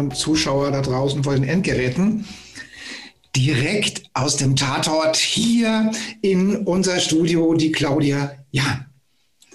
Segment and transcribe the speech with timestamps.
[0.00, 2.24] Und Zuschauer da draußen vor den Endgeräten.
[3.36, 8.86] Direkt aus dem Tatort hier in unser Studio die Claudia Jahn.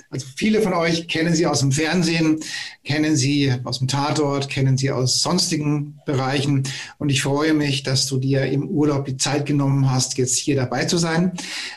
[0.09, 2.39] Also viele von euch kennen sie aus dem Fernsehen,
[2.85, 6.63] kennen sie aus dem Tatort, kennen sie aus sonstigen Bereichen.
[6.99, 10.55] Und ich freue mich, dass du dir im Urlaub die Zeit genommen hast, jetzt hier
[10.55, 11.33] dabei zu sein.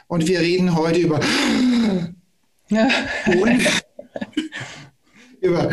[0.06, 1.20] Und wir reden heute über
[2.68, 2.88] ja.
[5.40, 5.70] über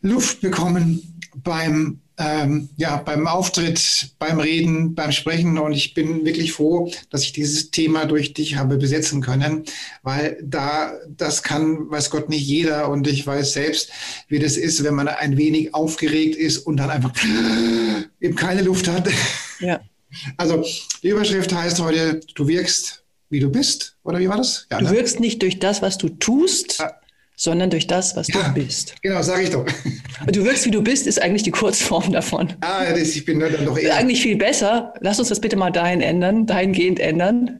[0.00, 5.58] Luft bekommen beim, ähm, ja, beim Auftritt, beim Reden, beim Sprechen.
[5.58, 9.64] Und ich bin wirklich froh, dass ich dieses Thema durch dich habe besetzen können,
[10.02, 12.90] weil da, das kann, weiß Gott, nicht jeder.
[12.90, 13.90] Und ich weiß selbst,
[14.28, 17.12] wie das ist, wenn man ein wenig aufgeregt ist und dann einfach
[18.20, 19.08] eben keine Luft hat.
[19.60, 19.80] Ja.
[20.36, 20.64] Also,
[21.02, 24.66] die Überschrift heißt heute, du wirkst, wie du bist, oder wie war das?
[24.70, 24.90] Ja, du ne?
[24.90, 26.99] wirkst nicht durch das, was du tust, ja
[27.40, 28.96] sondern durch das, was ja, du bist.
[29.00, 29.64] Genau, sage ich doch.
[30.26, 32.52] Und du wirkst, wie du bist, ist eigentlich die Kurzform davon.
[32.60, 33.96] Ah, das, ich bin dann doch eher.
[33.96, 34.92] Eigentlich viel besser.
[35.00, 37.58] Lass uns das bitte mal dahin ändern, dahingehend ändern.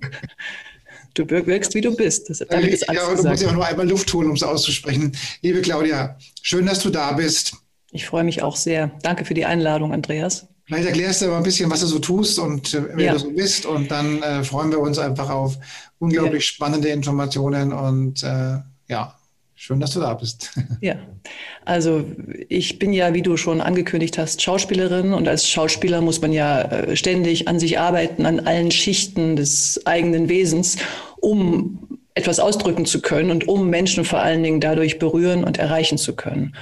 [1.15, 2.29] Du wirkst, wie du bist.
[2.29, 4.43] Das, damit ist alles ja, du musst ja auch nur einmal Luft holen, um es
[4.43, 5.17] auszusprechen.
[5.41, 7.55] Liebe Claudia, schön, dass du da bist.
[7.91, 8.91] Ich freue mich auch sehr.
[9.03, 10.47] Danke für die Einladung, Andreas.
[10.67, 13.13] Vielleicht erklärst du aber ein bisschen, was du so tust und äh, wer ja.
[13.15, 13.65] du so bist.
[13.65, 15.57] Und dann äh, freuen wir uns einfach auf
[15.99, 16.55] unglaublich ja.
[16.55, 19.17] spannende Informationen und äh, ja,
[19.63, 20.53] Schön, dass du da bist.
[20.81, 20.95] Ja,
[21.67, 22.03] also
[22.49, 26.63] ich bin ja, wie du schon angekündigt hast, Schauspielerin und als Schauspieler muss man ja
[26.63, 30.79] äh, ständig an sich arbeiten, an allen Schichten des eigenen Wesens,
[31.21, 35.99] um etwas ausdrücken zu können und um Menschen vor allen Dingen dadurch berühren und erreichen
[35.99, 36.57] zu können.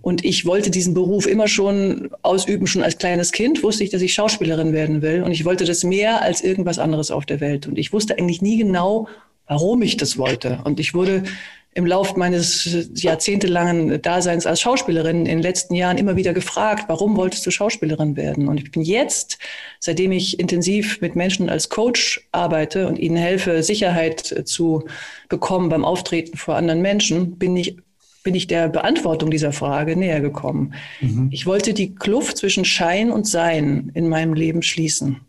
[0.00, 4.00] Und ich wollte diesen Beruf immer schon ausüben, schon als kleines Kind wusste ich, dass
[4.00, 5.22] ich Schauspielerin werden will.
[5.24, 7.66] Und ich wollte das mehr als irgendwas anderes auf der Welt.
[7.66, 9.08] Und ich wusste eigentlich nie genau,
[9.46, 10.60] warum ich das wollte.
[10.64, 11.24] Und ich wurde
[11.72, 17.16] im Lauf meines jahrzehntelangen Daseins als Schauspielerin in den letzten Jahren immer wieder gefragt, warum
[17.16, 18.48] wolltest du Schauspielerin werden?
[18.48, 19.38] Und ich bin jetzt,
[19.78, 24.84] seitdem ich intensiv mit Menschen als Coach arbeite und ihnen helfe, Sicherheit zu
[25.28, 27.76] bekommen beim Auftreten vor anderen Menschen, bin ich
[28.22, 30.74] bin ich der Beantwortung dieser Frage näher gekommen.
[31.00, 31.28] Mhm.
[31.32, 35.22] Ich wollte die Kluft zwischen Schein und Sein in meinem Leben schließen.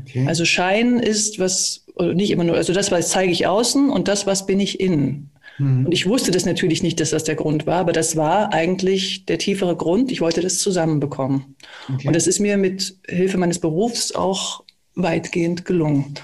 [0.00, 0.24] Okay.
[0.26, 4.26] Also Schein ist was, nicht immer nur, also das, was zeige ich außen und das,
[4.26, 5.30] was bin ich innen.
[5.58, 5.86] Mhm.
[5.86, 9.26] Und ich wusste das natürlich nicht, dass das der Grund war, aber das war eigentlich
[9.26, 10.10] der tiefere Grund.
[10.10, 11.56] Ich wollte das zusammenbekommen.
[11.92, 12.06] Okay.
[12.06, 14.64] Und das ist mir mit Hilfe meines Berufs auch
[14.94, 16.14] weitgehend gelungen.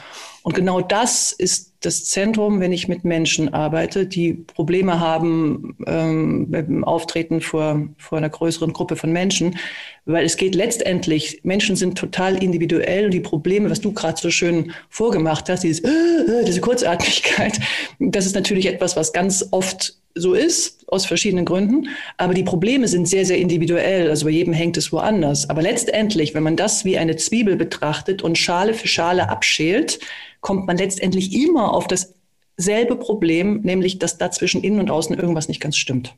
[0.43, 6.51] Und genau das ist das Zentrum, wenn ich mit Menschen arbeite, die Probleme haben ähm,
[6.51, 9.59] beim Auftreten vor, vor einer größeren Gruppe von Menschen.
[10.05, 14.31] Weil es geht letztendlich, Menschen sind total individuell und die Probleme, was du gerade so
[14.31, 17.59] schön vorgemacht hast, dieses, äh, äh, diese Kurzatmigkeit,
[17.99, 21.89] das ist natürlich etwas, was ganz oft so ist, aus verschiedenen Gründen.
[22.17, 24.11] Aber die Probleme sind sehr, sehr individuell.
[24.11, 25.49] Also bei jedem hängt es woanders.
[25.49, 30.01] Aber letztendlich, wenn man das wie eine Zwiebel betrachtet und Schale für Schale abschält,
[30.41, 35.49] kommt man letztendlich immer auf dasselbe Problem, nämlich dass da zwischen innen und außen irgendwas
[35.49, 36.15] nicht ganz stimmt.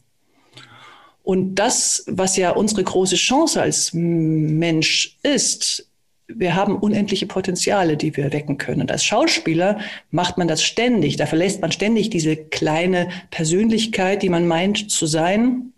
[1.23, 5.89] Und das, was ja unsere große Chance als Mensch ist,
[6.29, 8.83] wir haben unendliche Potenziale, die wir wecken können.
[8.83, 9.81] Und als Schauspieler
[10.11, 11.17] macht man das ständig.
[11.17, 15.73] Da verlässt man ständig diese kleine Persönlichkeit, die man meint zu sein,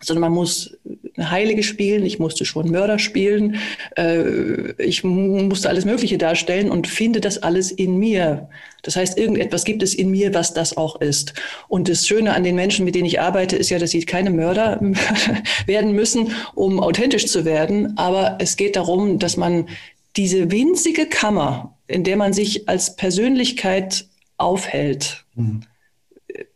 [0.00, 0.76] sondern man muss
[1.16, 3.56] eine Heilige spielen, ich musste schon Mörder spielen,
[3.96, 8.48] äh, ich musste alles Mögliche darstellen und finde das alles in mir.
[8.82, 11.34] Das heißt, irgendetwas gibt es in mir, was das auch ist.
[11.68, 14.30] Und das Schöne an den Menschen, mit denen ich arbeite, ist ja, dass sie keine
[14.30, 14.80] Mörder
[15.66, 17.96] werden müssen, um authentisch zu werden.
[17.96, 19.68] Aber es geht darum, dass man
[20.16, 24.06] diese winzige Kammer, in der man sich als Persönlichkeit
[24.38, 25.62] aufhält, mhm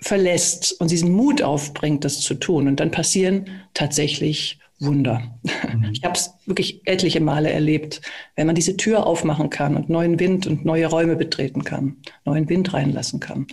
[0.01, 2.69] verlässt und diesen Mut aufbringt, das zu tun.
[2.69, 5.23] Und dann passieren tatsächlich Wunder.
[5.43, 5.91] Mhm.
[5.93, 8.01] Ich habe es wirklich etliche Male erlebt,
[8.35, 12.49] wenn man diese Tür aufmachen kann und neuen Wind und neue Räume betreten kann, neuen
[12.49, 13.47] Wind reinlassen kann.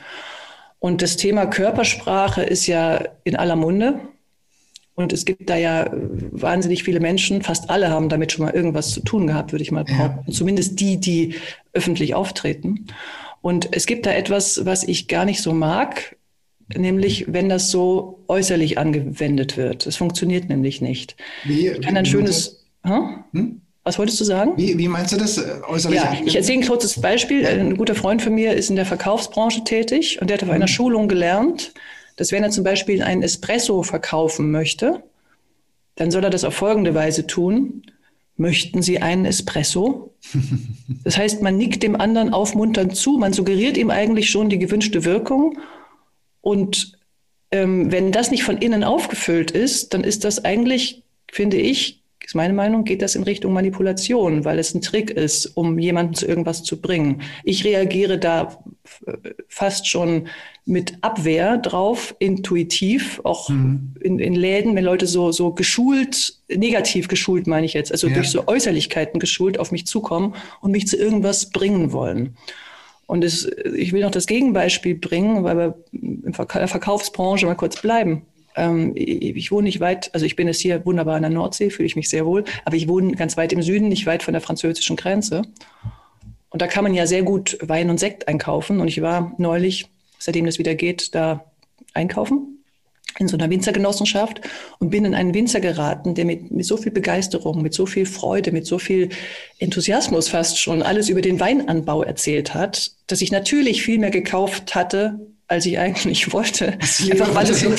[0.79, 3.99] Und das Thema Körpersprache ist ja in aller Munde.
[4.95, 8.91] Und es gibt da ja wahnsinnig viele Menschen, fast alle haben damit schon mal irgendwas
[8.91, 10.23] zu tun gehabt, würde ich mal behaupten.
[10.31, 10.33] Ja.
[10.33, 11.35] Zumindest die, die
[11.73, 12.87] öffentlich auftreten.
[13.41, 16.16] Und es gibt da etwas, was ich gar nicht so mag,
[16.75, 19.87] nämlich wenn das so äußerlich angewendet wird.
[19.87, 21.15] Es funktioniert nämlich nicht.
[21.45, 22.65] Wie, ich kann ein schönes.
[22.83, 23.61] Hm?
[23.83, 24.51] Was wolltest du sagen?
[24.57, 25.97] Wie, wie meinst du das äh, äußerlich?
[25.97, 27.43] Ja, ich erzähle ein kurzes Beispiel.
[27.43, 27.49] Ja.
[27.49, 30.55] Ein guter Freund von mir ist in der Verkaufsbranche tätig und der hat auf mhm.
[30.55, 31.73] einer Schulung gelernt,
[32.17, 35.03] dass wenn er zum Beispiel einen Espresso verkaufen möchte,
[35.95, 37.83] dann soll er das auf folgende Weise tun.
[38.35, 40.13] Möchten Sie einen Espresso?
[41.03, 45.05] Das heißt, man nickt dem anderen aufmunternd zu, man suggeriert ihm eigentlich schon die gewünschte
[45.05, 45.57] Wirkung.
[46.47, 46.93] Und
[47.51, 52.35] ähm, wenn das nicht von innen aufgefüllt ist, dann ist das eigentlich, finde ich, ist
[52.35, 56.25] meine Meinung, geht das in Richtung Manipulation, weil es ein Trick ist, um jemanden zu
[56.25, 57.21] irgendwas zu bringen.
[57.43, 58.63] Ich reagiere da
[59.49, 60.29] fast schon
[60.63, 63.95] mit Abwehr drauf, intuitiv, auch mhm.
[63.99, 68.13] in, in, Läden, wenn Leute so, so geschult, negativ geschult meine ich jetzt, also ja.
[68.13, 72.37] durch so Äußerlichkeiten geschult auf mich zukommen und mich zu irgendwas bringen wollen.
[73.07, 77.81] Und es, ich will noch das Gegenbeispiel bringen, weil wir in der Verkaufsbranche mal kurz
[77.81, 78.25] bleiben.
[78.55, 81.87] Ähm, ich wohne nicht weit, also ich bin jetzt hier wunderbar an der Nordsee, fühle
[81.87, 84.41] ich mich sehr wohl, aber ich wohne ganz weit im Süden, nicht weit von der
[84.41, 85.43] französischen Grenze.
[86.49, 88.79] Und da kann man ja sehr gut Wein und Sekt einkaufen.
[88.79, 89.87] Und ich war neulich,
[90.19, 91.45] seitdem das wieder geht, da
[91.93, 92.56] einkaufen
[93.19, 94.41] in so einer Winzergenossenschaft
[94.79, 98.05] und bin in einen Winzer geraten, der mit, mit so viel Begeisterung, mit so viel
[98.05, 99.09] Freude, mit so viel
[99.59, 104.75] Enthusiasmus fast schon alles über den Weinanbau erzählt hat, dass ich natürlich viel mehr gekauft
[104.75, 106.77] hatte, als ich eigentlich wollte.
[107.09, 107.69] Einfach weil, es so,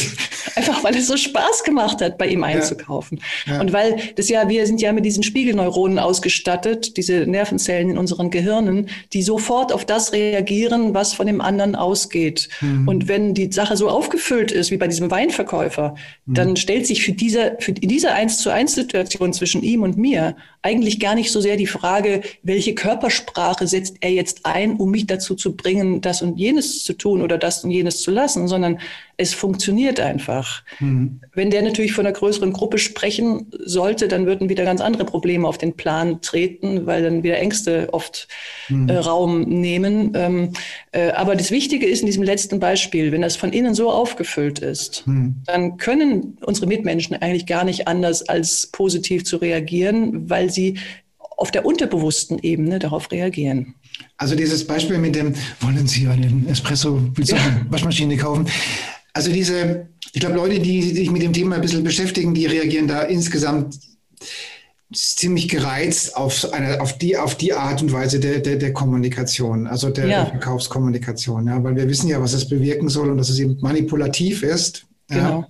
[0.54, 3.20] einfach weil es so Spaß gemacht hat, bei ihm einzukaufen.
[3.46, 3.54] Ja.
[3.54, 3.60] Ja.
[3.60, 8.30] Und weil das ja, wir sind ja mit diesen Spiegelneuronen ausgestattet, diese Nervenzellen in unseren
[8.30, 12.48] Gehirnen, die sofort auf das reagieren, was von dem anderen ausgeht.
[12.60, 12.88] Mhm.
[12.88, 15.94] Und wenn die Sache so aufgefüllt ist, wie bei diesem Weinverkäufer,
[16.24, 16.34] mhm.
[16.34, 20.36] dann stellt sich für diese, für diese eins zu eins Situation zwischen ihm und mir
[20.62, 25.06] eigentlich gar nicht so sehr die Frage, welche Körpersprache setzt er jetzt ein, um mich
[25.06, 28.78] dazu zu bringen, das und jenes zu tun oder das und jenes zu lassen, sondern
[29.16, 30.62] es funktioniert einfach.
[30.78, 31.20] Mhm.
[31.34, 35.46] Wenn der natürlich von einer größeren Gruppe sprechen sollte, dann würden wieder ganz andere Probleme
[35.46, 38.28] auf den Plan treten, weil dann wieder Ängste oft
[38.68, 38.88] mhm.
[38.88, 40.12] äh, Raum nehmen.
[40.14, 40.52] Ähm,
[40.92, 44.60] äh, aber das Wichtige ist in diesem letzten Beispiel, wenn das von innen so aufgefüllt
[44.60, 45.42] ist, mhm.
[45.46, 50.78] dann können unsere Mitmenschen eigentlich gar nicht anders als positiv zu reagieren, weil sie
[51.38, 53.74] auf der unterbewussten Ebene darauf reagieren.
[54.16, 57.42] Also dieses Beispiel mit dem, wollen Sie einen Espresso, willst du ja.
[57.42, 58.46] eine Waschmaschine kaufen?
[59.12, 62.88] Also diese, ich glaube, Leute, die sich mit dem Thema ein bisschen beschäftigen, die reagieren
[62.88, 63.78] da insgesamt
[64.92, 69.68] ziemlich gereizt auf, eine, auf, die, auf die Art und Weise der, der, der Kommunikation,
[69.68, 70.24] also der, ja.
[70.24, 73.58] der Verkaufskommunikation, ja, weil wir wissen ja, was es bewirken soll und dass es eben
[73.60, 74.86] manipulativ ist.
[75.08, 75.40] Genau.
[75.40, 75.48] Ja.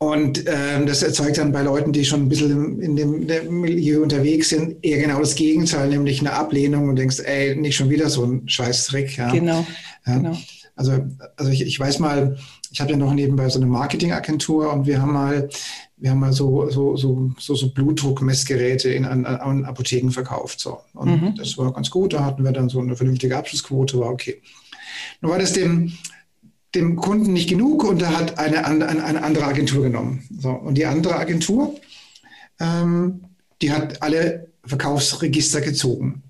[0.00, 4.48] Und ähm, das erzeugt dann bei Leuten, die schon ein bisschen in dem Milieu unterwegs
[4.48, 8.24] sind, eher genau das Gegenteil, nämlich eine Ablehnung und denkst, ey, nicht schon wieder so
[8.24, 9.16] ein Scheißtrick.
[9.16, 9.32] Ja.
[9.32, 9.66] Genau.
[10.06, 10.16] Ja.
[10.16, 10.38] genau.
[10.76, 11.04] Also,
[11.36, 12.38] also ich, ich weiß mal,
[12.70, 15.48] ich habe ja noch nebenbei so eine Marketingagentur und wir haben mal,
[15.96, 20.60] wir haben mal so, so, so, so, so Blutdruckmessgeräte in, an, an Apotheken verkauft.
[20.60, 20.78] So.
[20.94, 21.34] Und mhm.
[21.34, 22.12] das war ganz gut.
[22.12, 24.40] Da hatten wir dann so eine vernünftige Abschlussquote, war okay.
[25.20, 25.92] Nur war das dem,
[26.74, 30.26] dem Kunden nicht genug und er hat eine, eine, eine andere Agentur genommen.
[30.38, 30.50] So.
[30.50, 31.74] Und die andere Agentur,
[32.60, 33.24] ähm,
[33.62, 36.22] die hat alle Verkaufsregister gezogen.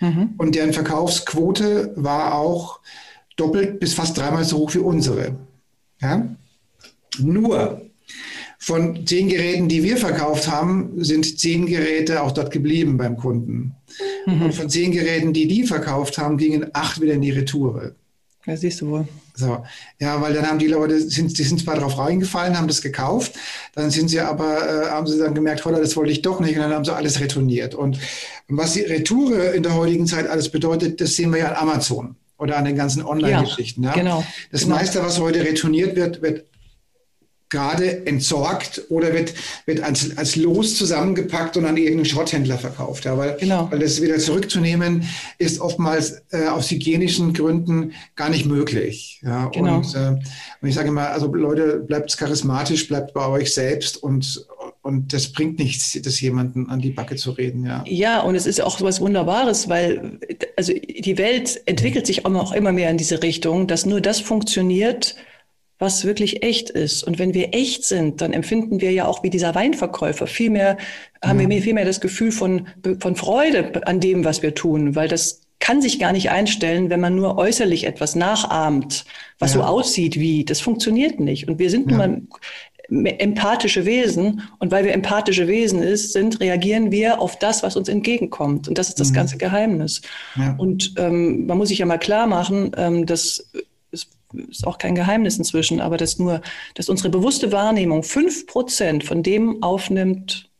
[0.00, 0.34] Mhm.
[0.38, 2.80] Und deren Verkaufsquote war auch
[3.36, 5.36] doppelt bis fast dreimal so hoch wie unsere.
[6.00, 6.26] Ja?
[7.18, 7.82] Nur
[8.58, 13.74] von zehn Geräten, die wir verkauft haben, sind zehn Geräte auch dort geblieben beim Kunden.
[14.26, 14.42] Mhm.
[14.42, 17.94] Und von zehn Geräten, die die verkauft haben, gingen acht wieder in die Retoure.
[18.46, 19.08] Ja, siehst du wohl.
[19.34, 19.64] So,
[19.98, 23.32] ja, weil dann haben die Leute, sind, die sind zwar drauf reingefallen, haben das gekauft,
[23.74, 26.54] dann sind sie aber, äh, haben sie dann gemerkt, holla, das wollte ich doch nicht,
[26.56, 27.74] und dann haben sie alles retourniert.
[27.74, 27.98] Und
[28.48, 32.16] was die Retoure in der heutigen Zeit alles bedeutet, das sehen wir ja an Amazon
[32.38, 33.82] oder an den ganzen Online-Geschichten.
[33.84, 34.24] Ja, ja, Genau.
[34.50, 34.76] Das genau.
[34.76, 36.44] meiste, was heute retourniert wird, wird
[37.52, 39.34] gerade entsorgt oder wird,
[39.66, 43.04] wird als, als Los zusammengepackt und an irgendeinen Schrotthändler verkauft.
[43.04, 43.70] Ja, weil, genau.
[43.70, 45.04] weil das wieder zurückzunehmen
[45.36, 49.20] ist oftmals äh, aus hygienischen Gründen gar nicht möglich.
[49.22, 49.76] Ja, genau.
[49.76, 50.18] und, äh,
[50.62, 54.46] und ich sage immer, also Leute, bleibt charismatisch, bleibt bei euch selbst und,
[54.80, 57.84] und das bringt nichts, das jemanden an die Backe zu reden, ja.
[57.86, 60.18] Ja, und es ist auch so was Wunderbares, weil
[60.56, 65.16] also die Welt entwickelt sich auch immer mehr in diese Richtung, dass nur das funktioniert,
[65.82, 67.02] was wirklich echt ist.
[67.02, 70.78] Und wenn wir echt sind, dann empfinden wir ja auch wie dieser Weinverkäufer viel mehr,
[71.22, 71.48] haben ja.
[71.48, 72.68] wir viel mehr das Gefühl von,
[73.00, 77.00] von Freude an dem, was wir tun, weil das kann sich gar nicht einstellen, wenn
[77.00, 79.04] man nur äußerlich etwas nachahmt,
[79.38, 79.60] was ja.
[79.60, 80.44] so aussieht wie.
[80.44, 81.48] Das funktioniert nicht.
[81.48, 82.06] Und wir sind ja.
[82.06, 82.28] nun
[82.88, 84.42] mal empathische Wesen.
[84.58, 88.68] Und weil wir empathische Wesen ist, sind, reagieren wir auf das, was uns entgegenkommt.
[88.68, 89.14] Und das ist das mhm.
[89.14, 90.02] ganze Geheimnis.
[90.36, 90.54] Ja.
[90.58, 93.50] Und ähm, man muss sich ja mal klar machen, ähm, dass
[94.48, 96.40] ist auch kein Geheimnis inzwischen, aber dass nur,
[96.74, 100.50] dass unsere bewusste Wahrnehmung fünf Prozent von dem aufnimmt,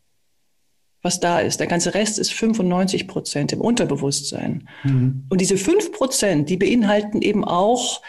[1.02, 1.58] was da ist.
[1.58, 4.68] Der ganze Rest ist 95 Prozent im Unterbewusstsein.
[4.84, 5.24] Mhm.
[5.28, 8.02] Und diese fünf Prozent, die beinhalten eben auch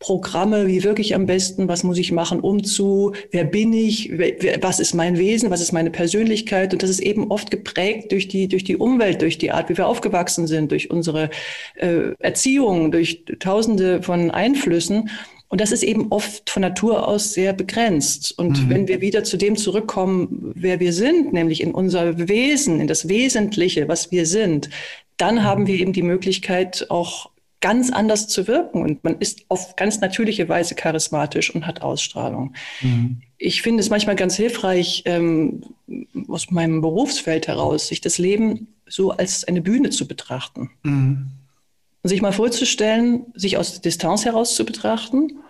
[0.00, 4.34] Programme, wie wirklich am besten, was muss ich machen, um zu, wer bin ich, wer,
[4.62, 6.72] was ist mein Wesen, was ist meine Persönlichkeit.
[6.72, 9.76] Und das ist eben oft geprägt durch die, durch die Umwelt, durch die Art, wie
[9.76, 11.28] wir aufgewachsen sind, durch unsere
[11.76, 15.10] äh, Erziehung, durch tausende von Einflüssen.
[15.48, 18.38] Und das ist eben oft von Natur aus sehr begrenzt.
[18.38, 18.70] Und mhm.
[18.70, 23.06] wenn wir wieder zu dem zurückkommen, wer wir sind, nämlich in unser Wesen, in das
[23.08, 24.70] Wesentliche, was wir sind,
[25.18, 25.44] dann mhm.
[25.44, 27.28] haben wir eben die Möglichkeit, auch
[27.60, 32.54] ganz anders zu wirken und man ist auf ganz natürliche Weise charismatisch und hat Ausstrahlung.
[32.80, 33.20] Mhm.
[33.36, 35.62] Ich finde es manchmal ganz hilfreich, ähm,
[36.28, 40.70] aus meinem Berufsfeld heraus, sich das Leben so als eine Bühne zu betrachten.
[40.82, 41.26] Mhm.
[42.02, 45.40] Und sich mal vorzustellen, sich aus der Distanz heraus zu betrachten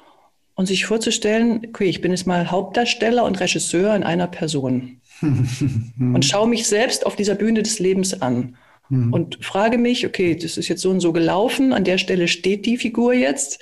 [0.57, 6.25] und sich vorzustellen, okay, ich bin jetzt mal Hauptdarsteller und Regisseur in einer Person und
[6.25, 8.57] schaue mich selbst auf dieser Bühne des Lebens an
[8.91, 9.13] mhm.
[9.13, 12.67] und frage mich, okay, das ist jetzt so und so gelaufen, an der Stelle steht
[12.67, 13.61] die Figur jetzt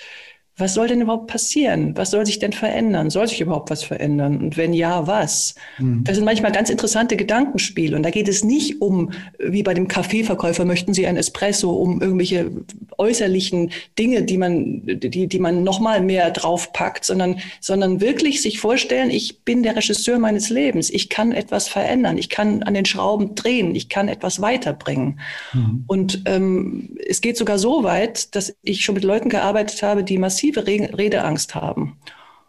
[0.58, 1.96] was soll denn überhaupt passieren?
[1.96, 3.10] Was soll sich denn verändern?
[3.10, 4.38] Soll sich überhaupt was verändern?
[4.38, 5.54] Und wenn ja, was?
[5.78, 6.02] Mhm.
[6.02, 7.96] Das sind manchmal ganz interessante Gedankenspiele.
[7.96, 12.00] Und da geht es nicht um, wie bei dem Kaffeeverkäufer, möchten Sie ein Espresso, um
[12.00, 12.50] irgendwelche
[12.98, 19.10] äußerlichen Dinge, die man, die, die man nochmal mehr draufpackt, sondern, sondern wirklich sich vorstellen,
[19.10, 20.90] ich bin der Regisseur meines Lebens.
[20.90, 22.18] Ich kann etwas verändern.
[22.18, 23.76] Ich kann an den Schrauben drehen.
[23.76, 25.20] Ich kann etwas weiterbringen.
[25.52, 25.84] Mhm.
[25.86, 30.18] Und ähm, es geht sogar so weit, dass ich schon mit Leuten gearbeitet habe, die
[30.18, 30.66] massiv massive
[30.98, 31.98] Redeangst haben.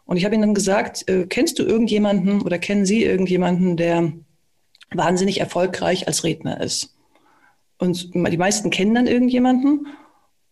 [0.04, 4.12] Und ich habe ihnen dann gesagt, äh, kennst du irgendjemanden oder kennen Sie irgendjemanden, der
[4.92, 6.96] wahnsinnig erfolgreich als Redner ist?
[7.78, 9.86] Und die meisten kennen dann irgendjemanden.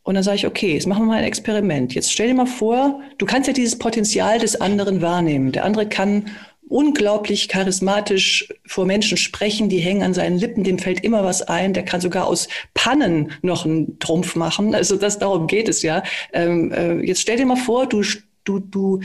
[0.03, 1.95] Und dann sage ich, okay, jetzt machen wir mal ein Experiment.
[1.95, 5.53] Jetzt stell dir mal vor, du kannst ja dieses Potenzial des anderen wahrnehmen.
[5.53, 6.31] Der andere kann
[6.69, 11.73] unglaublich charismatisch vor Menschen sprechen, die hängen an seinen Lippen, dem fällt immer was ein,
[11.73, 14.75] der kann sogar aus Pannen noch einen Trumpf machen.
[14.75, 16.03] Also das darum geht es ja.
[16.33, 18.03] Ähm, äh, jetzt stell dir mal vor, du,
[18.45, 19.01] du, du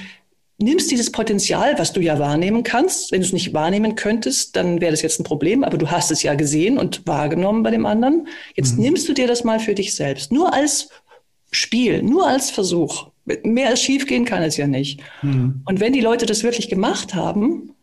[0.57, 3.11] nimmst dieses Potenzial, was du ja wahrnehmen kannst.
[3.11, 6.11] Wenn du es nicht wahrnehmen könntest, dann wäre das jetzt ein Problem, aber du hast
[6.11, 8.27] es ja gesehen und wahrgenommen bei dem anderen.
[8.55, 8.83] Jetzt mhm.
[8.83, 10.89] nimmst du dir das mal für dich selbst, nur als
[11.51, 13.12] Spiel, nur als Versuch.
[13.25, 15.01] Mehr als schief gehen kann es ja nicht.
[15.21, 15.61] Mhm.
[15.65, 17.73] Und wenn die Leute das wirklich gemacht haben,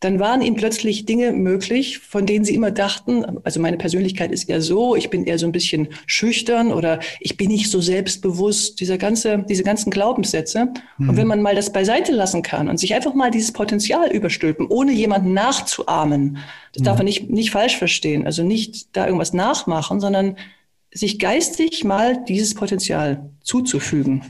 [0.00, 4.48] dann waren ihnen plötzlich Dinge möglich, von denen sie immer dachten, also meine Persönlichkeit ist
[4.48, 8.78] eher so, ich bin eher so ein bisschen schüchtern oder ich bin nicht so selbstbewusst,
[8.80, 10.68] dieser ganze, diese ganzen Glaubenssätze.
[10.98, 11.08] Mhm.
[11.08, 14.66] Und wenn man mal das beiseite lassen kann und sich einfach mal dieses Potenzial überstülpen,
[14.68, 16.38] ohne jemanden nachzuahmen,
[16.72, 16.84] das mhm.
[16.84, 20.36] darf man nicht, nicht falsch verstehen, also nicht da irgendwas nachmachen, sondern
[20.96, 24.22] sich geistig mal dieses Potenzial zuzufügen.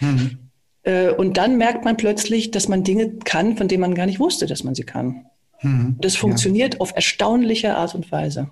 [0.00, 0.38] Mhm.
[0.82, 4.20] Äh, und dann merkt man plötzlich, dass man Dinge kann, von denen man gar nicht
[4.20, 5.26] wusste, dass man sie kann.
[5.62, 5.96] Mhm.
[6.00, 6.80] Das funktioniert ja.
[6.80, 8.50] auf erstaunliche Art und Weise.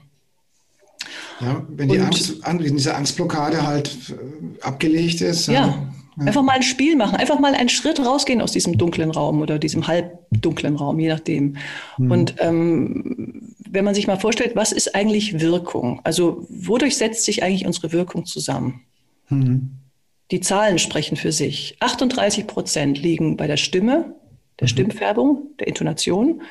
[1.41, 5.47] Ja, wenn, die Angst, wenn diese Angstblockade halt äh, abgelegt ist.
[5.47, 9.11] Ja, ja, einfach mal ein Spiel machen, einfach mal einen Schritt rausgehen aus diesem dunklen
[9.11, 11.57] Raum oder diesem halbdunklen Raum, je nachdem.
[11.97, 12.11] Mhm.
[12.11, 16.01] Und ähm, wenn man sich mal vorstellt, was ist eigentlich Wirkung?
[16.05, 18.83] Also wodurch setzt sich eigentlich unsere Wirkung zusammen?
[19.29, 19.71] Mhm.
[20.31, 21.77] Die Zahlen sprechen für sich.
[21.81, 24.15] 38 Prozent liegen bei der Stimme,
[24.61, 24.71] der mhm.
[24.71, 26.43] Stimmfärbung, der Intonation.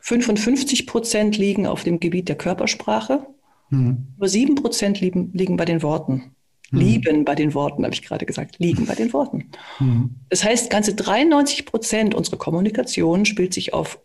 [0.00, 3.26] 55 Prozent liegen auf dem Gebiet der Körpersprache.
[3.70, 4.08] Mhm.
[4.18, 6.34] Nur 7 Prozent liegen, liegen bei den Worten.
[6.70, 6.78] Mhm.
[6.78, 8.58] Lieben bei den Worten, habe ich gerade gesagt.
[8.58, 9.50] Liegen bei den Worten.
[9.80, 10.16] Mhm.
[10.28, 13.98] Das heißt, ganze 93 Prozent unserer Kommunikation spielt sich auf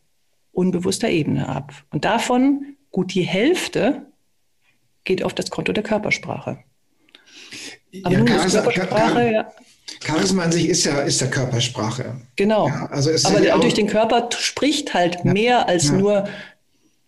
[0.51, 1.74] unbewusster Ebene ab.
[1.91, 4.05] Und davon gut die Hälfte
[5.03, 6.60] geht auf das Konto der Körpersprache.
[8.03, 9.51] Aber ja, Charisma, Körpersprache, ja.
[10.03, 12.22] Charisma an sich ist ja, ist ja Körpersprache.
[12.36, 12.67] Genau.
[12.67, 16.27] Ja, also Aber ja durch den Körper spricht halt mehr als nur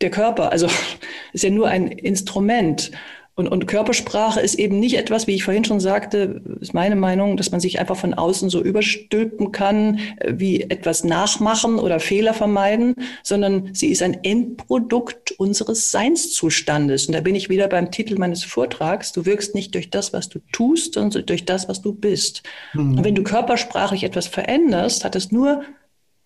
[0.01, 0.51] der Körper.
[0.51, 0.67] Also
[1.33, 2.91] ist ja nur ein Instrument.
[3.35, 7.35] Und, und Körpersprache ist eben nicht etwas, wie ich vorhin schon sagte, ist meine Meinung,
[7.35, 12.35] dass man sich einfach von außen so überstülpen kann, äh, wie etwas nachmachen oder Fehler
[12.35, 17.07] vermeiden, sondern sie ist ein Endprodukt unseres Seinszustandes.
[17.07, 19.11] Und da bin ich wieder beim Titel meines Vortrags.
[19.13, 22.43] Du wirkst nicht durch das, was du tust, sondern durch das, was du bist.
[22.73, 22.97] Mhm.
[22.97, 25.63] Und wenn du körpersprachlich etwas veränderst, hat es nur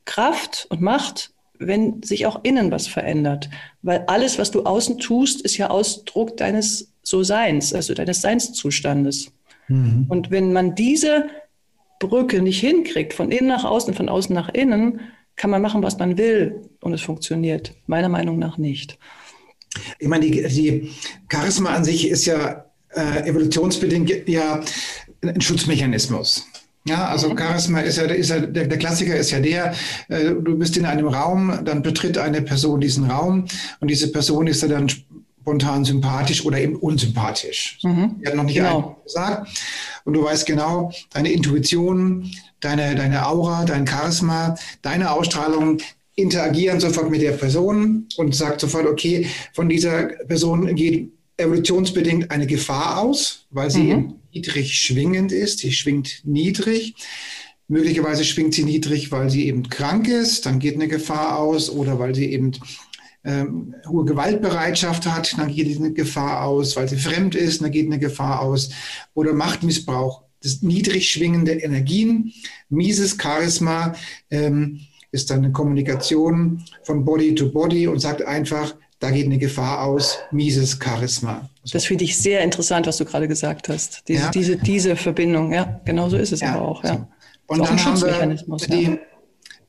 [0.04, 3.50] Kraft und Macht, wenn sich auch innen was verändert.
[3.82, 9.32] Weil alles, was du außen tust, ist ja Ausdruck deines so Seins, also deines Seinszustandes.
[9.68, 10.06] Mhm.
[10.10, 11.28] Und wenn man diese
[12.00, 15.02] Brücke nicht hinkriegt, von innen nach außen, von außen nach innen,
[15.36, 17.74] kann man machen, was man will und es funktioniert.
[17.86, 18.98] Meiner Meinung nach nicht.
[20.00, 20.92] Ich meine, die, die
[21.32, 24.64] Charisma an sich ist ja äh, evolutionsbedingt ja
[25.22, 26.46] ein Schutzmechanismus.
[26.88, 27.38] Ja, also mhm.
[27.38, 29.74] Charisma ist ja, ist ja der, der, Klassiker ist ja der,
[30.10, 33.46] äh, du bist in einem Raum, dann betritt eine Person diesen Raum
[33.79, 37.79] und diese Person ist ja dann spontan sympathisch oder eben unsympathisch.
[37.84, 38.17] Mhm.
[38.22, 39.00] Er hat noch nicht genau.
[39.03, 39.48] gesagt.
[40.03, 42.29] Und du weißt genau, deine Intuition,
[42.60, 45.77] deine, deine Aura, dein Charisma, deine Ausstrahlung
[46.15, 52.48] interagieren sofort mit der Person und sagt sofort, okay, von dieser Person geht evolutionsbedingt eine
[52.48, 54.15] Gefahr aus, weil sie mhm.
[54.38, 55.60] Niedrig schwingend ist.
[55.60, 56.96] Sie schwingt niedrig.
[57.67, 60.46] Möglicherweise schwingt sie niedrig, weil sie eben krank ist.
[60.46, 62.51] Dann geht eine Gefahr aus oder weil sie eben
[63.25, 67.88] ähm, hohe Gewaltbereitschaft hat, dann geht eine Gefahr aus, weil sie fremd ist, dann geht
[67.88, 68.70] eine Gefahr aus.
[69.15, 72.32] Oder Machtmissbrauch, das niedrig schwingende Energien,
[72.70, 73.96] mieses Charisma
[74.29, 79.39] ähm, ist dann eine Kommunikation von Body to Body und sagt einfach, da geht eine
[79.39, 81.50] Gefahr aus, mieses Charisma.
[81.72, 84.04] Das finde ich sehr interessant, was du gerade gesagt hast.
[84.08, 84.32] Diese, ja.
[84.32, 86.54] diese, diese Verbindung, ja, genau so ist es ja.
[86.54, 86.84] aber auch.
[86.84, 87.08] Ja.
[87.48, 89.00] Und dann haben, wir die,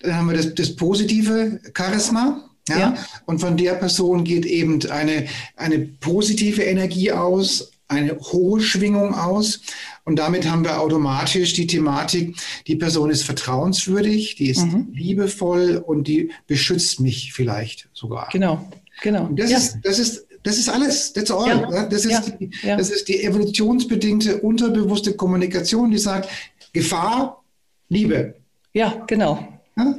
[0.01, 2.49] dann haben wir das, das positive Charisma.
[2.69, 2.79] Ja?
[2.79, 2.95] ja?
[3.27, 5.27] Und von der Person geht eben eine,
[5.57, 9.61] eine positive Energie aus, eine hohe Schwingung aus.
[10.05, 12.37] Und damit haben wir automatisch die Thematik,
[12.67, 14.89] die Person ist vertrauenswürdig, die ist mhm.
[14.93, 18.29] liebevoll und die beschützt mich vielleicht sogar.
[18.33, 18.71] Genau,
[19.03, 19.27] genau.
[19.27, 19.59] Und das, ja.
[19.59, 21.47] ist, das, ist, das ist alles, that's all.
[21.47, 21.87] Ja.
[21.87, 22.21] Das, ist ja.
[22.41, 26.31] Die, das ist die evolutionsbedingte, unterbewusste Kommunikation, die sagt,
[26.73, 27.45] Gefahr,
[27.91, 28.35] Liebe.
[28.73, 29.47] Ja, genau.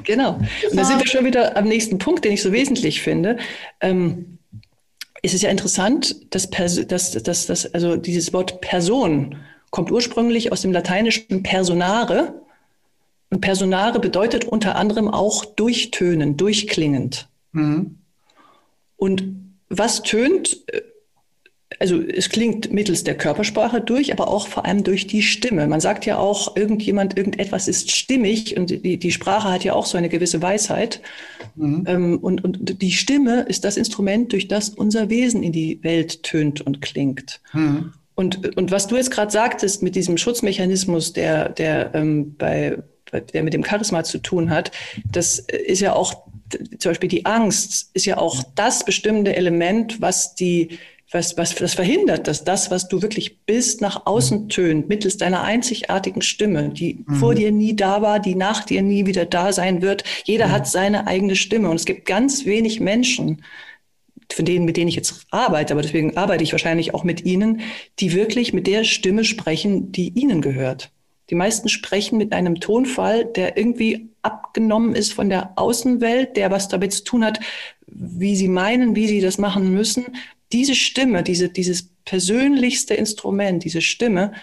[0.03, 0.34] Genau.
[0.34, 3.38] Und da sind wir schon wieder am nächsten Punkt, den ich so wesentlich finde.
[3.79, 4.39] Ähm,
[5.22, 9.38] es ist ja interessant, dass, dass, dass, dass also dieses Wort Person
[9.69, 12.41] kommt ursprünglich aus dem lateinischen personare.
[13.30, 17.30] Und personare bedeutet unter anderem auch durchtönen, durchklingend.
[17.52, 18.00] Mhm.
[18.97, 20.82] Und was tönt, äh,
[21.79, 25.67] also es klingt mittels der Körpersprache durch, aber auch vor allem durch die Stimme.
[25.67, 29.86] Man sagt ja auch, irgendjemand, irgendetwas ist stimmig und die, die Sprache hat ja auch
[29.86, 31.01] so eine gewisse Weisheit.
[31.55, 31.84] Mhm.
[31.88, 36.23] Ähm, und, und die Stimme ist das Instrument, durch das unser Wesen in die Welt
[36.23, 37.39] tönt und klingt.
[37.53, 37.93] Mhm.
[38.15, 42.77] Und, und was du jetzt gerade sagtest mit diesem Schutzmechanismus, der, der, ähm, bei,
[43.34, 44.71] der mit dem Charisma zu tun hat,
[45.10, 46.27] das ist ja auch,
[46.77, 50.79] zum Beispiel die Angst ist ja auch das bestimmende Element, was die
[51.12, 54.49] was, was das verhindert, dass das, was du wirklich bist, nach außen mhm.
[54.49, 57.15] tönt, mittels deiner einzigartigen Stimme, die mhm.
[57.15, 60.03] vor dir nie da war, die nach dir nie wieder da sein wird.
[60.25, 60.51] Jeder mhm.
[60.51, 63.43] hat seine eigene Stimme und es gibt ganz wenig Menschen,
[64.31, 67.62] von denen, mit denen ich jetzt arbeite, aber deswegen arbeite ich wahrscheinlich auch mit ihnen,
[67.99, 70.91] die wirklich mit der Stimme sprechen, die ihnen gehört.
[71.30, 76.68] Die meisten sprechen mit einem Tonfall, der irgendwie abgenommen ist von der Außenwelt, der was
[76.68, 77.39] damit zu tun hat,
[77.88, 80.06] wie sie meinen, wie sie das machen müssen,
[80.52, 84.34] diese Stimme, diese, dieses persönlichste Instrument, diese Stimme,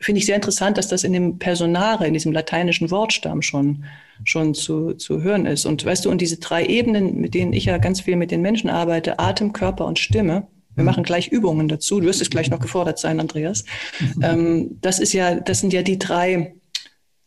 [0.00, 3.84] finde ich sehr interessant, dass das in dem Personare, in diesem lateinischen Wortstamm schon,
[4.24, 5.64] schon zu, zu hören ist.
[5.64, 8.42] Und weißt du, und diese drei Ebenen, mit denen ich ja ganz viel mit den
[8.42, 10.86] Menschen arbeite, Atem, Körper und Stimme, wir mhm.
[10.86, 12.00] machen gleich Übungen dazu.
[12.00, 13.64] Du wirst es gleich noch gefordert sein, Andreas.
[13.98, 14.22] Mhm.
[14.22, 16.54] Ähm, das ist ja, das sind ja die drei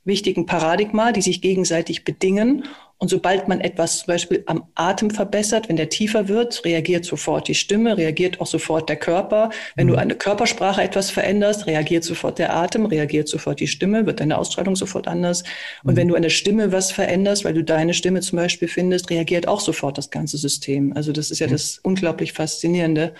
[0.05, 2.65] wichtigen Paradigma, die sich gegenseitig bedingen
[3.01, 7.47] und sobald man etwas zum Beispiel am Atem verbessert, wenn der tiefer wird, reagiert sofort
[7.47, 9.51] die Stimme, reagiert auch sofort der Körper.
[9.77, 9.91] Wenn mhm.
[9.91, 14.37] du eine Körpersprache etwas veränderst, reagiert sofort der Atem, reagiert sofort die Stimme, wird deine
[14.37, 15.45] Ausstrahlung sofort anders.
[15.85, 15.97] Und mhm.
[15.97, 19.47] wenn du an der Stimme was veränderst, weil du deine Stimme zum Beispiel findest, reagiert
[19.47, 20.91] auch sofort das ganze System.
[20.91, 21.51] Also das ist ja mhm.
[21.51, 23.13] das unglaublich Faszinierende,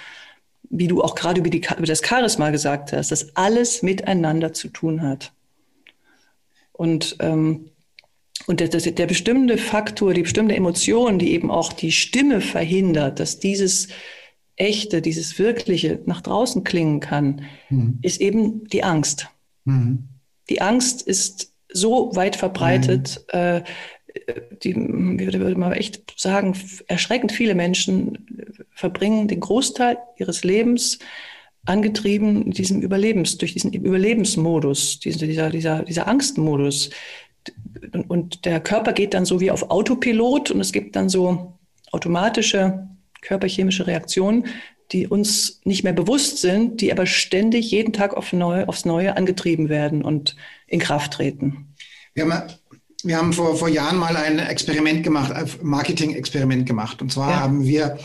[0.70, 4.68] wie du auch gerade über, die, über das Charisma gesagt hast, dass alles miteinander zu
[4.68, 5.32] tun hat.
[6.74, 7.69] Und ähm,
[8.50, 13.38] und der, der bestimmte Faktor, die bestimmte Emotion, die eben auch die Stimme verhindert, dass
[13.38, 13.90] dieses
[14.56, 18.00] Echte, dieses Wirkliche nach draußen klingen kann, mhm.
[18.02, 19.28] ist eben die Angst.
[19.66, 20.10] Mhm.
[20.50, 23.40] Die Angst ist so weit verbreitet, mhm.
[23.40, 23.62] äh,
[24.64, 26.58] die, würde man echt sagen,
[26.88, 30.98] erschreckend viele Menschen verbringen den Großteil ihres Lebens
[31.66, 36.90] angetrieben in diesem Überlebens, durch diesen Überlebensmodus, dieser, dieser, dieser Angstmodus,
[38.08, 41.54] und der Körper geht dann so wie auf Autopilot und es gibt dann so
[41.92, 42.88] automatische
[43.22, 44.48] körperchemische Reaktionen,
[44.92, 49.16] die uns nicht mehr bewusst sind, die aber ständig jeden Tag auf neu, aufs Neue
[49.16, 50.36] angetrieben werden und
[50.68, 51.76] in Kraft treten.
[52.14, 52.54] Wir haben,
[53.04, 57.02] wir haben vor, vor Jahren mal ein Experiment gemacht, ein Marketing-Experiment gemacht.
[57.02, 57.40] Und zwar ja.
[57.40, 58.00] haben wir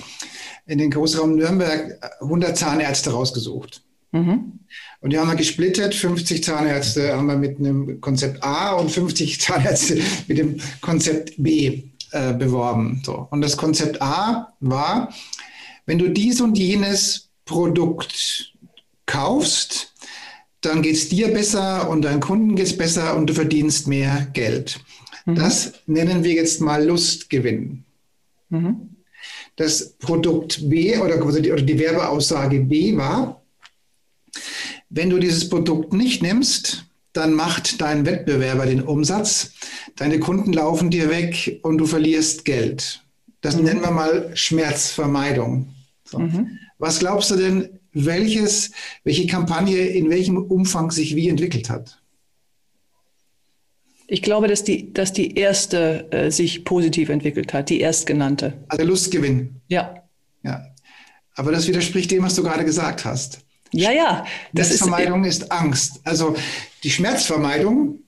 [0.67, 3.83] in den Großraum Nürnberg 100 Zahnärzte rausgesucht.
[4.13, 4.61] Mhm.
[5.05, 5.95] Und die haben wir gesplittet.
[5.95, 11.83] 50 Zahnärzte haben wir mit einem Konzept A und 50 Zahnärzte mit dem Konzept B
[12.13, 13.03] äh, beworben.
[13.05, 13.29] So.
[13.31, 15.13] Und das Konzept A war,
[15.85, 18.55] wenn du dies und jenes Produkt
[19.05, 19.93] kaufst,
[20.63, 24.29] dann geht es dir besser und deinen Kunden geht es besser und du verdienst mehr
[24.33, 24.81] Geld.
[25.27, 25.35] Mhm.
[25.35, 27.85] Das nennen wir jetzt mal Lustgewinn.
[28.49, 28.97] Mhm.
[29.57, 33.44] Das Produkt B oder oder die Werbeaussage B war,
[34.95, 39.53] wenn du dieses Produkt nicht nimmst, dann macht dein Wettbewerber den Umsatz,
[39.97, 43.03] deine Kunden laufen dir weg und du verlierst Geld.
[43.41, 43.65] Das mhm.
[43.65, 45.75] nennen wir mal Schmerzvermeidung.
[46.05, 46.21] So.
[46.21, 46.59] Mhm.
[46.79, 48.71] Was glaubst du denn, welches,
[49.03, 52.01] welche Kampagne in welchem Umfang sich wie entwickelt hat?
[54.07, 58.65] Ich glaube, dass die, dass die erste äh, sich positiv entwickelt hat, die erstgenannte.
[58.69, 59.61] Also Lustgewinn.
[59.67, 59.95] Ja.
[60.43, 60.67] Ja.
[61.35, 63.44] Aber das widerspricht dem, was du gerade gesagt hast.
[63.75, 64.25] Ja, ja.
[64.53, 66.01] Das Schmerzvermeidung ist, ist, Angst.
[66.05, 66.35] Also
[66.83, 68.01] die Schmerzvermeidung,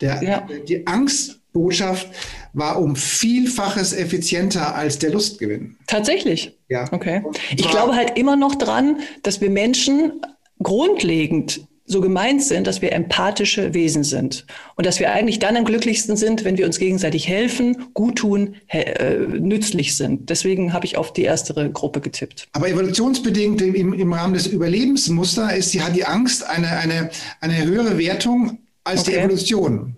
[0.00, 0.48] der, ja.
[0.68, 2.08] die Angstbotschaft
[2.52, 5.76] war um Vielfaches effizienter als der Lustgewinn.
[5.86, 6.58] Tatsächlich.
[6.68, 6.84] Ja.
[6.92, 7.22] Okay.
[7.56, 10.20] Ich glaube halt immer noch dran, dass wir Menschen
[10.62, 15.64] grundlegend so gemeint sind, dass wir empathische Wesen sind und dass wir eigentlich dann am
[15.64, 20.30] glücklichsten sind, wenn wir uns gegenseitig helfen, gut tun, äh, nützlich sind.
[20.30, 22.48] Deswegen habe ich auf die erstere Gruppe getippt.
[22.52, 27.64] Aber evolutionsbedingt im, im Rahmen des Überlebensmusters ist, sie hat die Angst eine, eine, eine
[27.64, 29.12] höhere Wertung als okay.
[29.12, 29.96] die Evolution.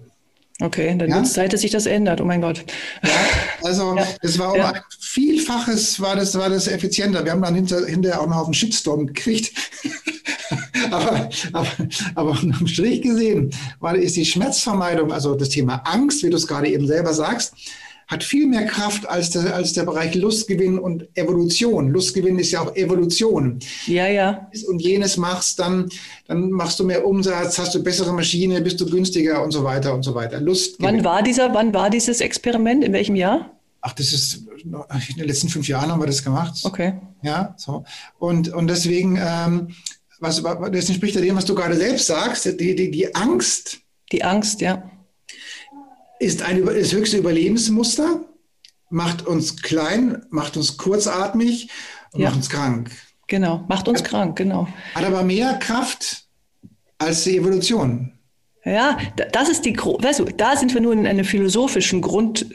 [0.60, 1.16] Okay, dann ja?
[1.16, 2.20] wird es Zeit, dass sich das ändert.
[2.20, 2.64] Oh mein Gott.
[3.02, 3.10] Ja,
[3.62, 4.06] also ja.
[4.22, 4.70] das war um ja.
[4.70, 7.24] ein Vielfaches war das, war das effizienter.
[7.24, 9.52] Wir haben dann hinter, hinterher auch noch auf den Shitstorm gekriegt.
[10.90, 11.68] aber, aber,
[12.14, 16.46] aber unterm Strich gesehen war, ist die Schmerzvermeidung, also das Thema Angst, wie du es
[16.46, 17.54] gerade eben selber sagst,
[18.14, 21.90] hat viel mehr Kraft als der, als der Bereich Lustgewinn und Evolution.
[21.90, 23.58] Lustgewinn ist ja auch Evolution.
[23.86, 24.48] Ja, ja.
[24.68, 25.88] Und jenes machst, dann,
[26.28, 29.92] dann machst du mehr Umsatz, hast du bessere Maschine, bist du günstiger und so weiter
[29.92, 30.40] und so weiter.
[30.40, 30.98] Lustgewinn.
[30.98, 32.84] Wann war dieser, wann war dieses Experiment?
[32.84, 33.50] In welchem Jahr?
[33.80, 36.60] Ach, das ist in den letzten fünf Jahren haben wir das gemacht.
[36.62, 36.94] Okay.
[37.22, 37.84] Ja, so.
[38.18, 39.74] Und, und deswegen, ähm,
[40.20, 43.78] was, das entspricht ja dem, was du gerade selbst sagst, die, die, die Angst.
[44.12, 44.88] Die Angst, ja.
[46.20, 48.20] Ist ein das höchste Überlebensmuster,
[48.90, 51.68] macht uns klein, macht uns kurzatmig
[52.12, 52.28] und ja.
[52.28, 52.90] macht uns krank.
[53.26, 54.68] Genau, macht uns krank, genau.
[54.94, 56.24] Hat aber mehr Kraft
[56.98, 58.12] als die Evolution.
[58.64, 58.96] Ja,
[59.32, 62.46] das ist die, weißt du, da sind wir nur in einem philosophischen Grund,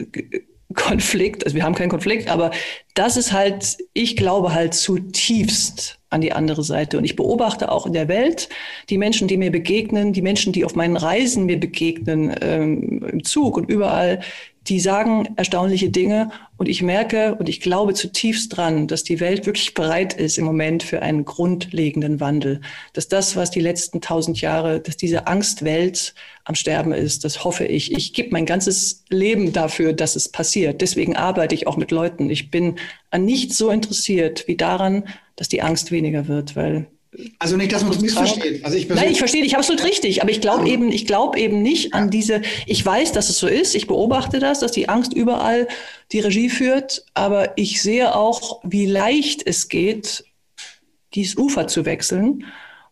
[0.75, 2.51] Konflikt, also wir haben keinen Konflikt, aber
[2.93, 6.97] das ist halt, ich glaube halt zutiefst an die andere Seite.
[6.97, 8.49] Und ich beobachte auch in der Welt
[8.89, 13.23] die Menschen, die mir begegnen, die Menschen, die auf meinen Reisen mir begegnen, ähm, im
[13.23, 14.21] Zug und überall,
[14.69, 19.47] die sagen erstaunliche Dinge und ich merke und ich glaube zutiefst dran, dass die Welt
[19.47, 22.61] wirklich bereit ist im Moment für einen grundlegenden Wandel.
[22.93, 27.65] Dass das, was die letzten tausend Jahre, dass diese Angstwelt am Sterben ist, das hoffe
[27.65, 27.91] ich.
[27.91, 30.81] Ich gebe mein ganzes Leben dafür, dass es passiert.
[30.81, 32.29] Deswegen arbeite ich auch mit Leuten.
[32.29, 32.75] Ich bin
[33.09, 35.05] an nichts so interessiert wie daran,
[35.35, 36.87] dass die Angst weniger wird, weil
[37.39, 38.63] also nicht, dass man es missversteht.
[38.63, 41.61] Also ich Nein, ich verstehe dich absolut richtig, aber ich glaube eben, ich glaube eben
[41.61, 45.13] nicht an diese, ich weiß, dass es so ist, ich beobachte das, dass die Angst
[45.13, 45.67] überall
[46.11, 50.23] die Regie führt, aber ich sehe auch, wie leicht es geht,
[51.15, 52.45] dieses Ufer zu wechseln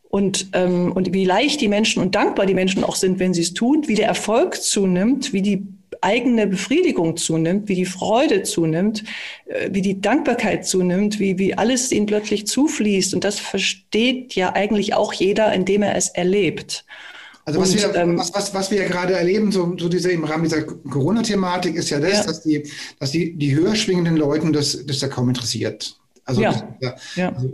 [0.09, 3.43] und, ähm, und wie leicht die Menschen und dankbar die Menschen auch sind, wenn sie
[3.43, 5.67] es tun, wie der Erfolg zunimmt, wie die
[6.01, 9.03] eigene Befriedigung zunimmt, wie die Freude zunimmt,
[9.45, 13.13] äh, wie die Dankbarkeit zunimmt, wie, wie alles ihnen plötzlich zufließt.
[13.13, 16.85] Und das versteht ja eigentlich auch jeder, indem er es erlebt.
[17.45, 20.11] Also was, und, wir, ähm, was, was, was wir ja gerade erleben, so, so diese,
[20.11, 22.23] im Rahmen dieser Corona-Thematik, ist ja das, ja.
[22.23, 25.97] dass die, dass die, die höher schwingenden Leuten das, das ja kaum interessiert.
[26.25, 26.75] Also, ja.
[26.81, 27.49] Das, ja, also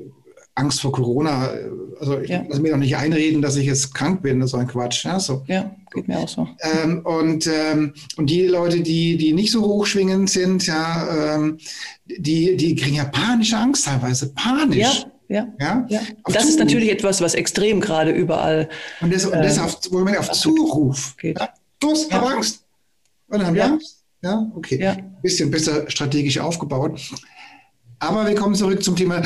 [0.55, 1.51] Angst vor Corona.
[1.99, 2.43] Also ich ja.
[2.47, 5.05] lasse mir doch nicht einreden, dass ich jetzt krank bin, das ist so ein Quatsch.
[5.05, 5.43] Ja, so.
[5.47, 6.47] ja geht mir auch so.
[6.61, 11.57] Ähm, und, ähm, und die Leute, die, die nicht so hochschwingend sind, ja, ähm,
[12.05, 14.33] die, die kriegen ja panische Angst teilweise.
[14.33, 14.77] Panisch.
[14.77, 14.93] Ja.
[15.29, 15.85] Ja, ja.
[15.89, 16.01] ja.
[16.25, 18.69] das ist natürlich etwas, was extrem gerade überall.
[19.01, 21.39] Und das, und das äh, auf, Moment, auf Zuruf geht.
[21.39, 21.49] Ja,
[21.81, 22.63] los, hab Angst.
[23.29, 24.03] Und dann haben wir Angst.
[24.21, 24.79] Ja, okay.
[24.79, 24.97] Ja.
[25.21, 26.99] Bisschen besser strategisch aufgebaut.
[28.07, 29.21] Aber wir kommen zurück zum Thema.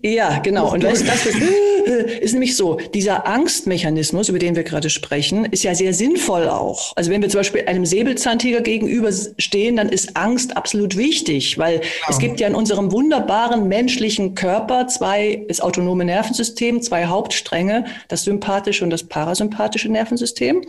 [0.00, 0.72] Ja, genau.
[0.72, 1.36] Und weißt, das ist,
[2.20, 6.92] ist nämlich so, dieser Angstmechanismus, über den wir gerade sprechen, ist ja sehr sinnvoll auch.
[6.96, 11.90] Also wenn wir zum Beispiel einem Säbelzahntiger gegenüberstehen, dann ist Angst absolut wichtig, weil genau.
[12.08, 18.24] es gibt ja in unserem wunderbaren menschlichen Körper zwei, das autonome Nervensystem, zwei Hauptstränge, das
[18.24, 20.64] sympathische und das parasympathische Nervensystem.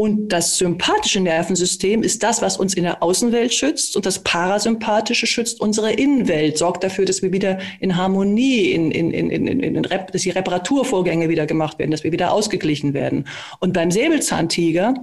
[0.00, 3.96] Und das sympathische Nervensystem ist das, was uns in der Außenwelt schützt.
[3.96, 9.10] Und das parasympathische schützt unsere Innenwelt, sorgt dafür, dass wir wieder in Harmonie, in, in,
[9.10, 13.26] in, in, in dass die Reparaturvorgänge wieder gemacht werden, dass wir wieder ausgeglichen werden.
[13.58, 14.94] Und beim Säbelzahntiger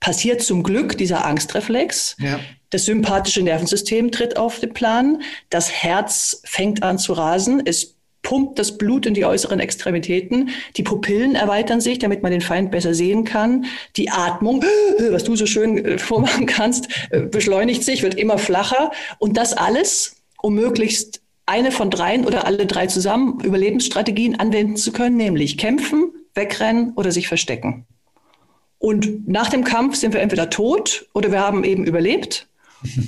[0.00, 2.16] passiert zum Glück dieser Angstreflex.
[2.18, 2.40] Ja.
[2.70, 5.22] Das sympathische Nervensystem tritt auf den Plan.
[5.50, 7.62] Das Herz fängt an zu rasen.
[7.64, 7.91] Es
[8.32, 10.48] pumpt das Blut in die äußeren Extremitäten.
[10.78, 13.66] Die Pupillen erweitern sich, damit man den Feind besser sehen kann.
[13.98, 14.64] Die Atmung,
[15.10, 18.90] was du so schön äh, vormachen kannst, äh, beschleunigt sich, wird immer flacher.
[19.18, 24.92] Und das alles, um möglichst eine von dreien oder alle drei zusammen Überlebensstrategien anwenden zu
[24.92, 27.84] können, nämlich kämpfen, wegrennen oder sich verstecken.
[28.78, 32.48] Und nach dem Kampf sind wir entweder tot oder wir haben eben überlebt.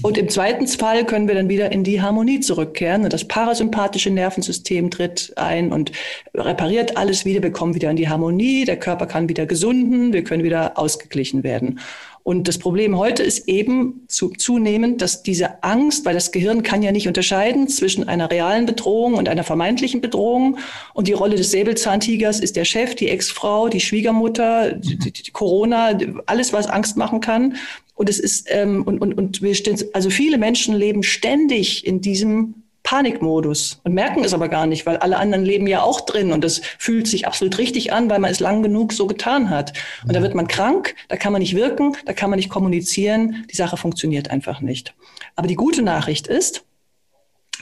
[0.03, 3.05] Und im zweiten Fall können wir dann wieder in die Harmonie zurückkehren.
[3.05, 5.93] Und das parasympathische Nervensystem tritt ein und
[6.35, 8.65] repariert alles wieder, bekommen wieder in die Harmonie.
[8.65, 11.81] Der Körper kann wieder gesunden, wir können wieder ausgeglichen werden.
[12.25, 16.83] Und das Problem heute ist eben zu, zunehmend, dass diese Angst, weil das Gehirn kann
[16.83, 20.57] ja nicht unterscheiden zwischen einer realen Bedrohung und einer vermeintlichen Bedrohung.
[20.95, 25.99] Und die Rolle des Säbelzahntigers ist der Chef, die Ex-Frau, die Schwiegermutter, die, die Corona,
[26.25, 27.57] alles, was Angst machen kann.
[27.95, 32.01] Und es ist, ähm, und, und, und wir stehen, also viele Menschen leben ständig in
[32.01, 36.33] diesem Panikmodus und merken es aber gar nicht, weil alle anderen leben ja auch drin
[36.33, 39.73] und das fühlt sich absolut richtig an, weil man es lang genug so getan hat.
[40.07, 43.47] Und da wird man krank, da kann man nicht wirken, da kann man nicht kommunizieren,
[43.51, 44.95] die Sache funktioniert einfach nicht.
[45.35, 46.65] Aber die gute Nachricht ist,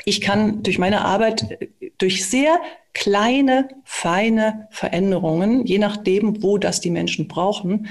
[0.04, 1.58] ich kann durch meine Arbeit,
[1.98, 2.60] durch sehr
[2.92, 7.88] kleine, feine Veränderungen, je nachdem, wo das die Menschen brauchen,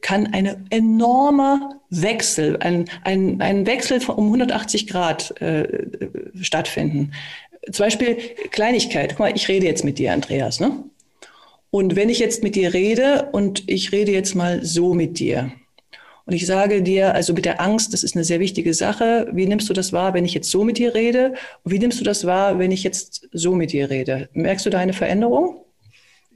[0.00, 5.86] kann ein enormer Wechsel, ein, ein, ein Wechsel um 180 Grad äh,
[6.40, 7.12] stattfinden.
[7.70, 8.16] Zum Beispiel
[8.50, 9.10] Kleinigkeit.
[9.10, 10.60] Guck mal, ich rede jetzt mit dir, Andreas.
[10.60, 10.84] Ne?
[11.70, 15.52] Und wenn ich jetzt mit dir rede und ich rede jetzt mal so mit dir
[16.24, 19.28] und ich sage dir, also mit der Angst, das ist eine sehr wichtige Sache.
[19.32, 21.34] Wie nimmst du das wahr, wenn ich jetzt so mit dir rede?
[21.64, 24.28] Und wie nimmst du das wahr, wenn ich jetzt so mit dir rede?
[24.32, 25.65] Merkst du da eine Veränderung?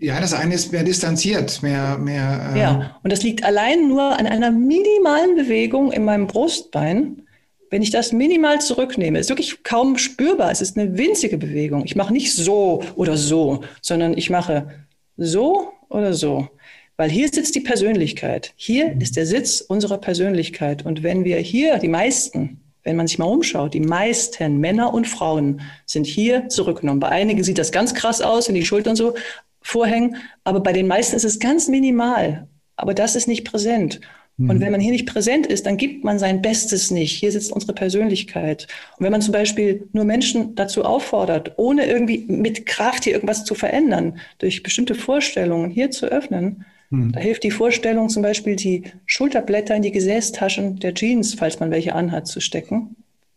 [0.01, 2.53] Ja, das eine ist mehr distanziert, mehr, mehr.
[2.55, 7.23] Äh ja, und das liegt allein nur an einer minimalen Bewegung in meinem Brustbein.
[7.69, 10.51] Wenn ich das minimal zurücknehme, ist wirklich kaum spürbar.
[10.51, 11.85] Es ist eine winzige Bewegung.
[11.85, 14.71] Ich mache nicht so oder so, sondern ich mache
[15.19, 16.49] so oder so.
[16.97, 18.55] Weil hier sitzt die Persönlichkeit.
[18.57, 20.85] Hier ist der Sitz unserer Persönlichkeit.
[20.85, 25.07] Und wenn wir hier, die meisten, wenn man sich mal umschaut, die meisten Männer und
[25.07, 27.01] Frauen sind hier zurückgenommen.
[27.01, 29.15] Bei einigen sieht das ganz krass aus, in die Schultern so,
[29.63, 32.49] vorhängen, aber bei den meisten ist es ganz minimal.
[32.77, 34.01] Aber das ist nicht präsent.
[34.39, 34.61] Und mhm.
[34.61, 37.13] wenn man hier nicht präsent ist, dann gibt man sein Bestes nicht.
[37.13, 38.69] Hier sitzt unsere Persönlichkeit.
[38.97, 43.45] Und wenn man zum Beispiel nur Menschen dazu auffordert, ohne irgendwie mit Kraft hier irgendwas
[43.45, 47.13] zu verändern, durch bestimmte Vorstellungen hier zu öffnen, mhm.
[47.13, 51.71] da hilft die Vorstellung zum Beispiel, die Schulterblätter in die Gesäßtaschen der Jeans, falls man
[51.71, 52.97] welche anhat, zu stecken.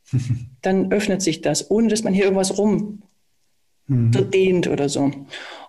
[0.62, 3.02] dann öffnet sich das, ohne dass man hier irgendwas rum
[3.88, 4.12] mhm.
[4.32, 5.12] dehnt oder so.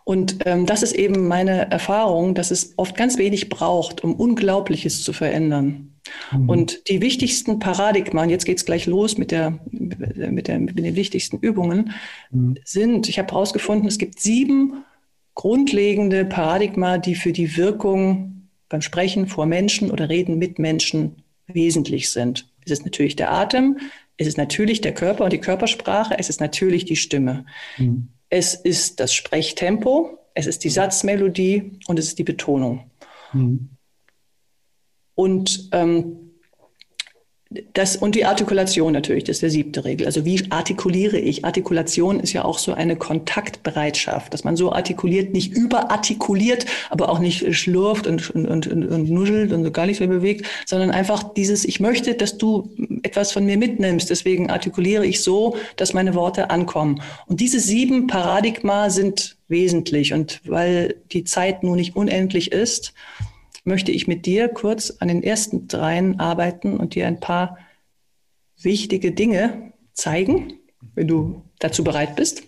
[0.04, 5.02] Und ähm, das ist eben meine Erfahrung, dass es oft ganz wenig braucht, um Unglaubliches
[5.02, 5.94] zu verändern.
[6.30, 6.48] Mhm.
[6.48, 11.38] Und die wichtigsten Paradigmen, jetzt geht's gleich los mit, der, mit, der, mit den wichtigsten
[11.38, 11.92] Übungen,
[12.30, 12.56] mhm.
[12.64, 14.84] sind, ich habe herausgefunden, es gibt sieben
[15.34, 22.10] grundlegende Paradigma, die für die Wirkung beim Sprechen vor Menschen oder Reden mit Menschen wesentlich
[22.10, 22.46] sind.
[22.64, 23.78] Es ist natürlich der Atem,
[24.16, 27.46] es ist natürlich der Körper und die Körpersprache, es ist natürlich die Stimme.
[27.78, 28.08] Mhm.
[28.30, 32.90] Es ist das Sprechtempo, es ist die Satzmelodie und es ist die Betonung.
[33.32, 33.70] Mhm.
[35.14, 36.23] Und ähm,
[37.72, 40.06] das, und die Artikulation natürlich, das ist der siebte Regel.
[40.06, 41.44] Also wie artikuliere ich?
[41.44, 47.18] Artikulation ist ja auch so eine Kontaktbereitschaft, dass man so artikuliert, nicht überartikuliert, aber auch
[47.18, 51.64] nicht schlurft und, und, und, und nuschelt und gar nicht so bewegt, sondern einfach dieses,
[51.64, 52.70] ich möchte, dass du
[53.02, 54.10] etwas von mir mitnimmst.
[54.10, 57.02] Deswegen artikuliere ich so, dass meine Worte ankommen.
[57.26, 60.12] Und diese sieben Paradigma sind wesentlich.
[60.12, 62.94] Und weil die Zeit nun nicht unendlich ist,
[63.64, 67.58] möchte ich mit dir kurz an den ersten dreien arbeiten und dir ein paar
[68.60, 70.54] wichtige Dinge zeigen,
[70.94, 72.42] wenn du dazu bereit bist,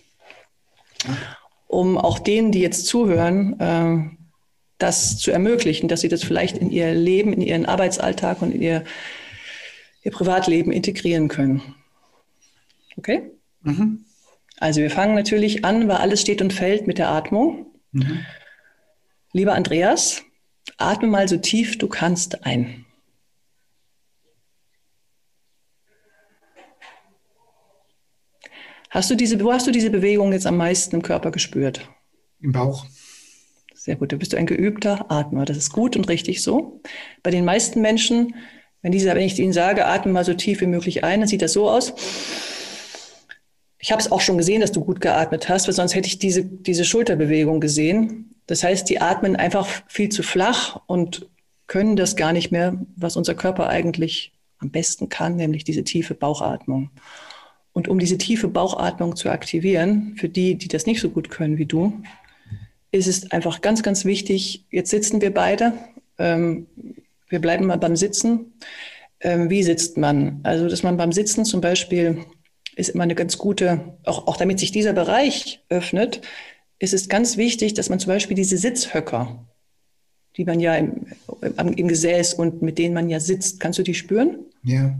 [1.67, 4.17] um auch denen, die jetzt zuhören, äh,
[4.77, 8.61] das zu ermöglichen, dass sie das vielleicht in ihr Leben, in ihren Arbeitsalltag und in
[8.61, 8.83] ihr,
[10.03, 11.75] ihr Privatleben integrieren können.
[12.95, 13.31] Okay?
[13.63, 14.05] Mhm.
[14.59, 17.67] Also wir fangen natürlich an, weil alles steht und fällt mit der Atmung.
[17.91, 18.19] Mhm.
[19.33, 20.23] Lieber Andreas,
[20.77, 22.85] Atme mal so tief du kannst ein.
[28.89, 31.89] Hast du diese, wo hast du diese Bewegung jetzt am meisten im Körper gespürt?
[32.39, 32.85] Im Bauch.
[33.73, 35.45] Sehr gut, da bist du ein geübter Atmer.
[35.45, 36.81] Das ist gut und richtig so.
[37.23, 38.35] Bei den meisten Menschen,
[38.81, 41.41] wenn, diese, wenn ich ihnen sage, atme mal so tief wie möglich ein, dann sieht
[41.41, 41.93] das so aus.
[43.79, 46.19] Ich habe es auch schon gesehen, dass du gut geatmet hast, weil sonst hätte ich
[46.19, 48.36] diese, diese Schulterbewegung gesehen.
[48.47, 51.27] Das heißt, die atmen einfach viel zu flach und
[51.67, 56.15] können das gar nicht mehr, was unser Körper eigentlich am besten kann, nämlich diese tiefe
[56.15, 56.89] Bauchatmung.
[57.73, 61.57] Und um diese tiefe Bauchatmung zu aktivieren, für die, die das nicht so gut können
[61.57, 62.01] wie du,
[62.91, 65.73] ist es einfach ganz, ganz wichtig, jetzt sitzen wir beide,
[66.17, 66.65] ähm,
[67.29, 68.53] wir bleiben mal beim Sitzen.
[69.19, 70.39] Ähm, wie sitzt man?
[70.43, 72.25] Also, dass man beim Sitzen zum Beispiel
[72.75, 76.21] ist immer eine ganz gute, auch, auch damit sich dieser Bereich öffnet,
[76.79, 79.45] ist es ganz wichtig, dass man zum Beispiel diese Sitzhöcker,
[80.35, 81.07] die man ja im,
[81.75, 84.45] im, Gesäß und mit denen man ja sitzt, kannst du die spüren?
[84.63, 84.97] Ja.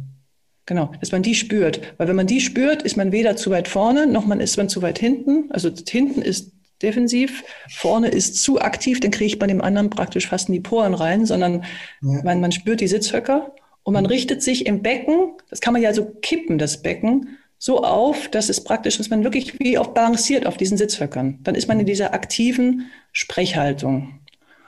[0.66, 1.94] Genau, dass man die spürt.
[1.98, 4.68] Weil wenn man die spürt, ist man weder zu weit vorne, noch man ist man
[4.68, 5.50] zu weit hinten.
[5.52, 10.50] Also hinten ist defensiv, vorne ist zu aktiv, dann kriegt man dem anderen praktisch fast
[10.50, 11.63] in die Poren rein, sondern
[12.02, 12.22] ja.
[12.24, 15.94] man, man spürt die Sitzhöcker und man richtet sich im Becken, das kann man ja
[15.94, 20.46] so kippen, das Becken, so auf, dass es praktisch, dass man wirklich wie auf balanciert
[20.46, 21.39] auf diesen Sitzhöckern.
[21.43, 24.20] Dann ist man in dieser aktiven Sprechhaltung.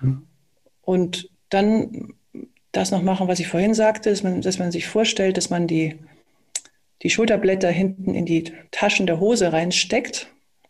[0.02, 0.24] Mhm.
[0.82, 2.14] Und dann
[2.72, 5.68] das noch machen, was ich vorhin sagte, dass man, dass man sich vorstellt, dass man
[5.68, 5.98] die,
[7.04, 10.28] die Schulterblätter hinten in die Taschen der Hose reinsteckt.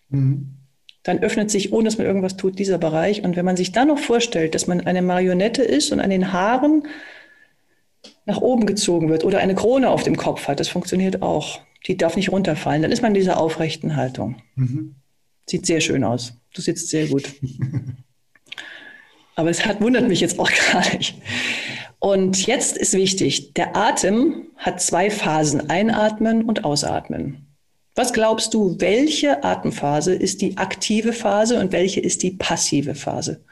[0.10, 0.56] Mhm.
[1.04, 3.24] Dann öffnet sich, ohne dass man irgendwas tut, dieser Bereich.
[3.24, 6.34] Und wenn man sich dann noch vorstellt, dass man eine Marionette ist und an den
[6.34, 6.84] Haaren
[8.26, 11.98] nach oben gezogen wird oder eine Krone auf dem Kopf hat, das funktioniert auch die
[11.98, 12.82] darf nicht runterfallen.
[12.82, 14.42] Dann ist man in dieser aufrechten Haltung.
[14.56, 14.96] Mhm.
[15.48, 16.34] Sieht sehr schön aus.
[16.54, 17.34] Du sitzt sehr gut.
[19.36, 21.16] Aber es hat, wundert mich jetzt auch gar nicht.
[22.00, 27.46] Und jetzt ist wichtig, der Atem hat zwei Phasen, einatmen und ausatmen.
[27.96, 33.44] Was glaubst du, welche Atemphase ist die aktive Phase und welche ist die passive Phase?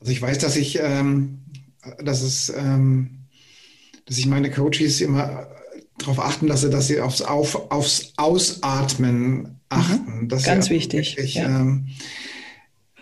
[0.00, 1.40] Also ich weiß, dass ich, ähm,
[1.98, 3.25] dass es ähm,
[4.06, 5.48] dass ich meine Coaches immer
[5.98, 10.22] darauf achten lasse, dass sie aufs, Auf, aufs Ausatmen achten.
[10.22, 10.28] Mhm.
[10.28, 11.16] Ganz wichtig.
[11.16, 11.46] Wirklich, ja.
[11.46, 11.88] ähm,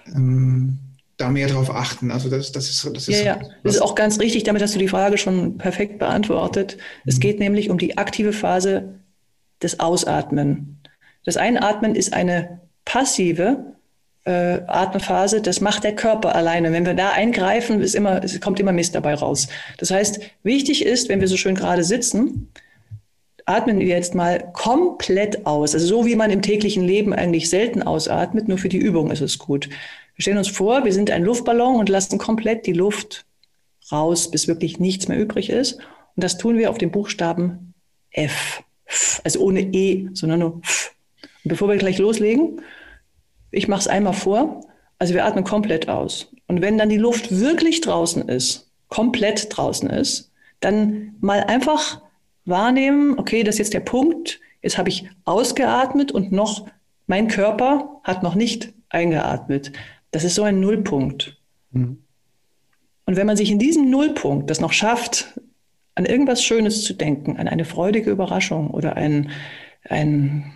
[0.06, 0.78] ähm,
[1.16, 2.10] da mehr drauf achten.
[2.10, 3.40] Also das, das ist, das ist, ja, ja.
[3.62, 4.44] Das ist auch ganz richtig.
[4.44, 6.76] Damit hast du die Frage schon perfekt beantwortet.
[6.76, 6.82] Mhm.
[7.06, 8.94] Es geht nämlich um die aktive Phase
[9.62, 10.80] des Ausatmen.
[11.24, 13.73] Das Einatmen ist eine passive
[14.24, 16.72] äh, Atemphase, das macht der Körper alleine.
[16.72, 19.48] Wenn wir da eingreifen, ist immer, es kommt immer Mist dabei raus.
[19.78, 22.50] Das heißt, wichtig ist, wenn wir so schön gerade sitzen,
[23.46, 25.74] atmen wir jetzt mal komplett aus.
[25.74, 29.20] Also so wie man im täglichen Leben eigentlich selten ausatmet, nur für die Übung ist
[29.20, 29.68] es gut.
[30.16, 33.26] Wir stellen uns vor, wir sind ein Luftballon und lassen komplett die Luft
[33.92, 35.74] raus, bis wirklich nichts mehr übrig ist.
[35.74, 37.74] Und das tun wir auf dem Buchstaben
[38.10, 38.62] F.
[39.24, 40.94] Also ohne E, sondern nur F.
[41.44, 42.62] Und bevor wir gleich loslegen,
[43.54, 44.60] ich mache es einmal vor.
[44.98, 46.32] Also wir atmen komplett aus.
[46.46, 52.00] Und wenn dann die Luft wirklich draußen ist, komplett draußen ist, dann mal einfach
[52.44, 54.40] wahrnehmen, okay, das ist jetzt der Punkt.
[54.62, 56.66] Jetzt habe ich ausgeatmet und noch,
[57.06, 59.72] mein Körper hat noch nicht eingeatmet.
[60.10, 61.36] Das ist so ein Nullpunkt.
[61.72, 61.98] Mhm.
[63.06, 65.38] Und wenn man sich in diesem Nullpunkt das noch schafft,
[65.94, 69.30] an irgendwas Schönes zu denken, an eine freudige Überraschung oder ein,
[69.88, 70.52] ein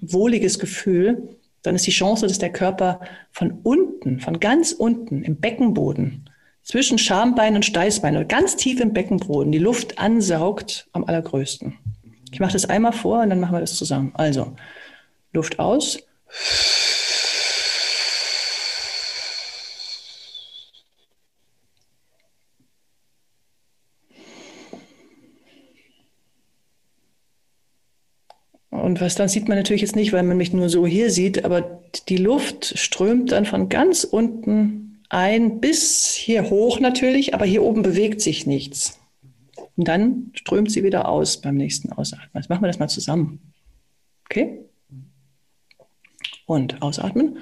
[0.00, 5.40] wohliges Gefühl, dann ist die Chance, dass der Körper von unten, von ganz unten im
[5.40, 6.30] Beckenboden,
[6.62, 11.74] zwischen Schambein und Steißbein oder ganz tief im Beckenboden die Luft ansaugt, am allergrößten.
[12.30, 14.12] Ich mache das einmal vor und dann machen wir das zusammen.
[14.14, 14.54] Also,
[15.32, 15.98] Luft aus.
[28.88, 31.44] Und was dann sieht man natürlich jetzt nicht, weil man mich nur so hier sieht,
[31.44, 37.62] aber die Luft strömt dann von ganz unten ein bis hier hoch natürlich, aber hier
[37.62, 38.98] oben bewegt sich nichts.
[39.76, 42.30] Und dann strömt sie wieder aus beim nächsten Ausatmen.
[42.32, 43.52] Jetzt machen wir das mal zusammen.
[44.24, 44.60] Okay?
[46.46, 47.40] Und ausatmen.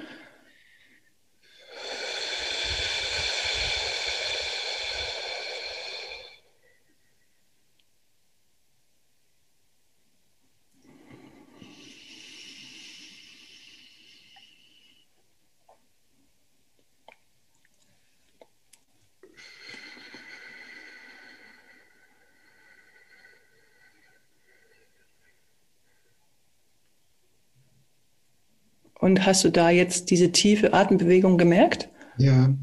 [29.07, 31.87] Und hast du da jetzt diese tiefe Atembewegung gemerkt?
[32.17, 32.53] Ja.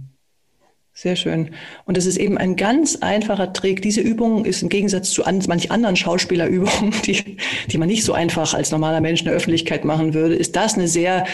[0.93, 1.55] Sehr schön.
[1.87, 3.81] Und das ist eben ein ganz einfacher Trick.
[3.81, 7.39] Diese Übung ist im Gegensatz zu an, manch anderen Schauspielerübungen, die,
[7.69, 10.75] die man nicht so einfach als normaler Mensch in der Öffentlichkeit machen würde, ist das
[10.75, 11.25] eine sehr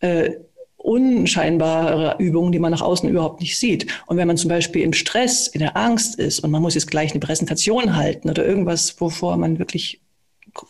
[0.00, 0.32] äh,
[0.78, 3.86] unscheinbare Übung, die man nach außen überhaupt nicht sieht.
[4.06, 6.90] Und wenn man zum Beispiel im Stress, in der Angst ist und man muss jetzt
[6.90, 10.00] gleich eine Präsentation halten oder irgendwas, wovor man wirklich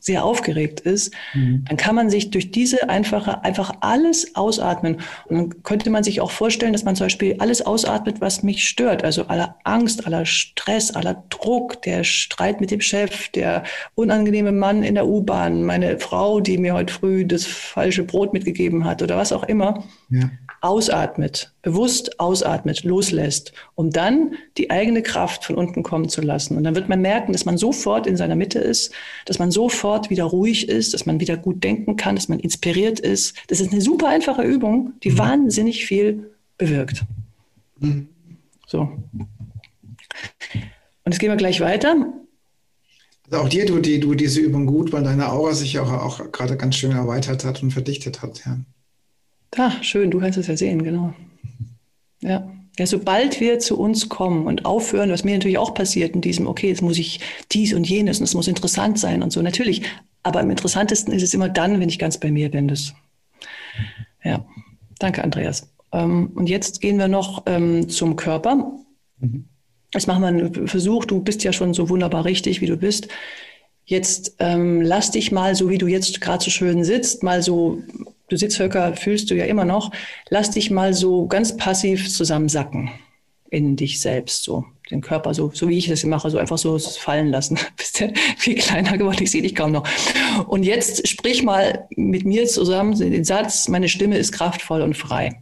[0.00, 1.64] sehr aufgeregt ist, mhm.
[1.68, 4.98] dann kann man sich durch diese einfache, einfach alles ausatmen.
[5.26, 8.68] Und dann könnte man sich auch vorstellen, dass man zum Beispiel alles ausatmet, was mich
[8.68, 9.04] stört.
[9.04, 13.64] Also aller Angst, aller Stress, aller Druck, der Streit mit dem Chef, der
[13.94, 18.84] unangenehme Mann in der U-Bahn, meine Frau, die mir heute früh das falsche Brot mitgegeben
[18.84, 19.84] hat oder was auch immer.
[20.10, 20.30] Ja
[20.66, 26.56] ausatmet, bewusst ausatmet, loslässt, um dann die eigene Kraft von unten kommen zu lassen.
[26.56, 28.92] Und dann wird man merken, dass man sofort in seiner Mitte ist,
[29.24, 33.00] dass man sofort wieder ruhig ist, dass man wieder gut denken kann, dass man inspiriert
[33.00, 33.36] ist.
[33.46, 35.18] Das ist eine super einfache Übung, die mhm.
[35.18, 37.04] wahnsinnig viel bewirkt.
[37.78, 38.08] Mhm.
[38.66, 38.80] So.
[38.80, 42.12] Und jetzt gehen wir gleich weiter.
[43.30, 46.32] Also auch dir tut die, du diese Übung gut, weil deine Aura sich auch, auch
[46.32, 48.44] gerade ganz schön erweitert hat und verdichtet hat.
[48.44, 48.58] Ja.
[49.56, 51.14] Ah, schön, du kannst es ja sehen, genau.
[52.20, 52.50] Ja.
[52.78, 56.46] Ja, sobald wir zu uns kommen und aufhören, was mir natürlich auch passiert in diesem,
[56.46, 59.82] okay, jetzt muss ich dies und jenes und es muss interessant sein und so, natürlich.
[60.22, 62.68] Aber am interessantesten ist es immer dann, wenn ich ganz bei mir bin.
[62.68, 62.92] Das,
[64.22, 64.44] ja,
[64.98, 65.70] danke, Andreas.
[65.92, 68.72] Ähm, und jetzt gehen wir noch ähm, zum Körper.
[69.20, 69.46] Mhm.
[69.94, 71.06] Jetzt machen wir einen Versuch.
[71.06, 73.08] Du bist ja schon so wunderbar richtig, wie du bist.
[73.86, 77.78] Jetzt ähm, lass dich mal, so wie du jetzt gerade so schön sitzt, mal so
[78.28, 79.90] du Sitzhöcker fühlst du ja immer noch,
[80.28, 82.90] lass dich mal so ganz passiv zusammensacken
[83.50, 86.78] in dich selbst, so den Körper, so, so wie ich das mache, so einfach so
[86.78, 87.58] fallen lassen.
[87.76, 89.86] Bist ja viel kleiner geworden, ich sehe dich kaum noch.
[90.46, 95.40] Und jetzt sprich mal mit mir zusammen den Satz, meine Stimme ist kraftvoll und frei.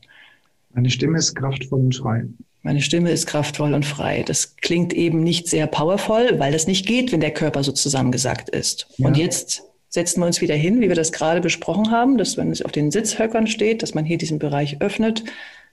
[0.72, 2.24] Meine Stimme ist kraftvoll und frei.
[2.62, 4.24] Meine Stimme ist kraftvoll und frei.
[4.26, 8.48] Das klingt eben nicht sehr powervoll, weil das nicht geht, wenn der Körper so zusammengesackt
[8.48, 8.86] ist.
[8.96, 9.08] Ja.
[9.08, 9.64] Und jetzt
[9.94, 12.90] setzen wir uns wieder hin, wie wir das gerade besprochen haben, dass man auf den
[12.90, 15.22] Sitzhöckern steht, dass man hier diesen Bereich öffnet,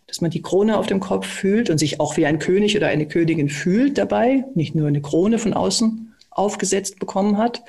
[0.06, 2.88] dass man die Krone auf dem Kopf fühlt und sich auch wie ein König oder
[2.90, 7.64] eine Königin fühlt dabei, nicht nur eine Krone von außen aufgesetzt bekommen hat.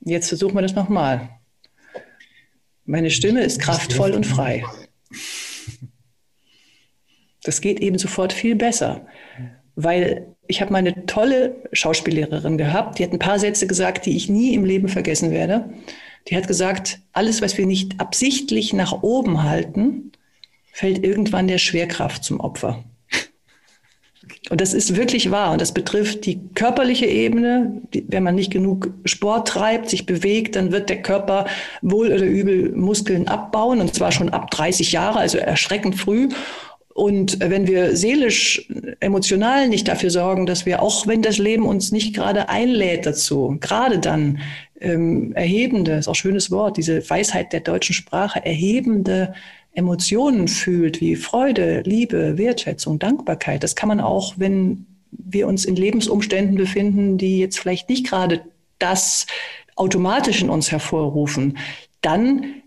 [0.00, 1.28] Jetzt versuchen wir das nochmal.
[2.84, 4.64] Meine Stimme ist kraftvoll und frei.
[7.44, 9.06] Das geht eben sofort viel besser,
[9.76, 14.28] weil ich habe meine tolle Schauspiellehrerin gehabt, die hat ein paar Sätze gesagt, die ich
[14.28, 15.70] nie im Leben vergessen werde.
[16.28, 20.12] Die hat gesagt, alles, was wir nicht absichtlich nach oben halten,
[20.72, 22.84] fällt irgendwann der Schwerkraft zum Opfer.
[24.48, 25.52] Und das ist wirklich wahr.
[25.52, 27.82] Und das betrifft die körperliche Ebene.
[27.92, 31.46] wenn man nicht genug Sport treibt, sich bewegt, dann wird der Körper
[31.82, 33.80] wohl oder übel Muskeln abbauen.
[33.80, 36.28] Und zwar schon ab 30 Jahre, also erschreckend früh.
[36.96, 38.66] Und wenn wir seelisch,
[39.00, 43.58] emotional nicht dafür sorgen, dass wir, auch wenn das Leben uns nicht gerade einlädt dazu,
[43.60, 44.38] gerade dann
[44.80, 49.34] ähm, erhebende, ist auch ein schönes Wort, diese Weisheit der deutschen Sprache, erhebende
[49.74, 53.62] Emotionen fühlt, wie Freude, Liebe, Wertschätzung, Dankbarkeit.
[53.62, 58.40] Das kann man auch, wenn wir uns in Lebensumständen befinden, die jetzt vielleicht nicht gerade
[58.78, 59.26] das
[59.74, 61.58] automatisch in uns hervorrufen,
[62.00, 62.62] dann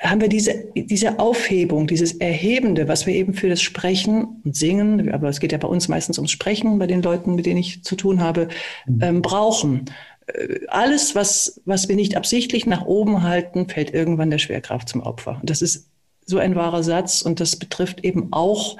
[0.00, 5.12] haben wir diese, diese Aufhebung, dieses Erhebende, was wir eben für das Sprechen und Singen,
[5.12, 7.84] aber es geht ja bei uns meistens ums Sprechen, bei den Leuten, mit denen ich
[7.84, 8.48] zu tun habe,
[8.86, 9.02] mhm.
[9.02, 9.84] ähm, brauchen.
[10.26, 15.02] Äh, alles, was, was wir nicht absichtlich nach oben halten, fällt irgendwann der Schwerkraft zum
[15.02, 15.38] Opfer.
[15.40, 15.88] Und das ist
[16.26, 18.76] so ein wahrer Satz und das betrifft eben auch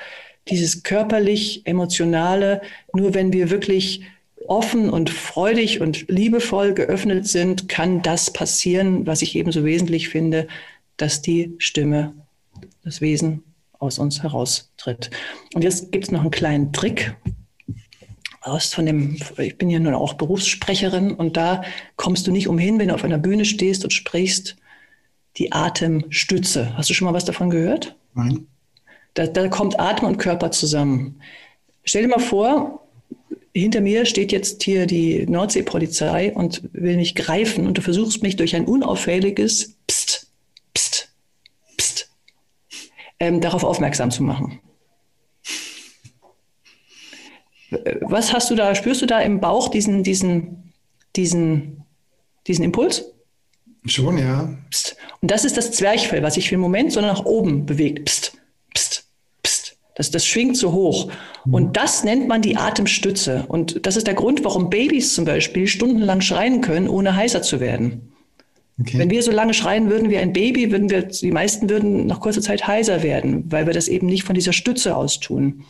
[0.48, 2.60] dieses körperlich emotionale,
[2.92, 4.02] nur wenn wir wirklich
[4.46, 10.08] offen und freudig und liebevoll geöffnet sind, kann das passieren, was ich eben so wesentlich
[10.08, 10.48] finde,
[10.96, 12.14] dass die Stimme,
[12.82, 13.42] das Wesen
[13.78, 15.10] aus uns heraustritt.
[15.54, 17.16] Und jetzt gibt es noch einen kleinen Trick.
[18.40, 21.62] Aus von dem, ich bin ja nun auch Berufssprecherin und da
[21.96, 24.56] kommst du nicht umhin, wenn du auf einer Bühne stehst und sprichst,
[25.38, 26.76] die Atemstütze.
[26.76, 27.96] Hast du schon mal was davon gehört?
[28.14, 28.46] Nein.
[29.14, 31.20] Da, da kommt Atem und Körper zusammen.
[31.84, 32.86] Stell dir mal vor,
[33.54, 38.36] hinter mir steht jetzt hier die Nordseepolizei und will mich greifen und du versuchst mich
[38.36, 40.24] durch ein unauffälliges Psst
[43.24, 44.60] ähm, darauf aufmerksam zu machen.
[48.02, 50.72] Was hast du da, spürst du da im Bauch diesen, diesen,
[51.16, 51.84] diesen,
[52.46, 53.04] diesen Impuls?
[53.86, 54.56] Schon, ja.
[54.70, 54.96] Psst.
[55.20, 58.04] Und das ist das Zwerchfell, was sich für den Moment so nach oben bewegt.
[58.04, 58.36] Psst,
[58.74, 59.06] psst,
[59.42, 59.76] psst.
[59.96, 61.10] Das, das schwingt so hoch.
[61.44, 61.54] Mhm.
[61.54, 63.44] Und das nennt man die Atemstütze.
[63.48, 67.60] Und das ist der Grund, warum Babys zum Beispiel stundenlang schreien können, ohne heißer zu
[67.60, 68.13] werden.
[68.80, 68.98] Okay.
[68.98, 72.20] Wenn wir so lange schreien würden wie ein Baby, würden wir, die meisten würden nach
[72.20, 75.64] kurzer Zeit heiser werden, weil wir das eben nicht von dieser Stütze aus tun.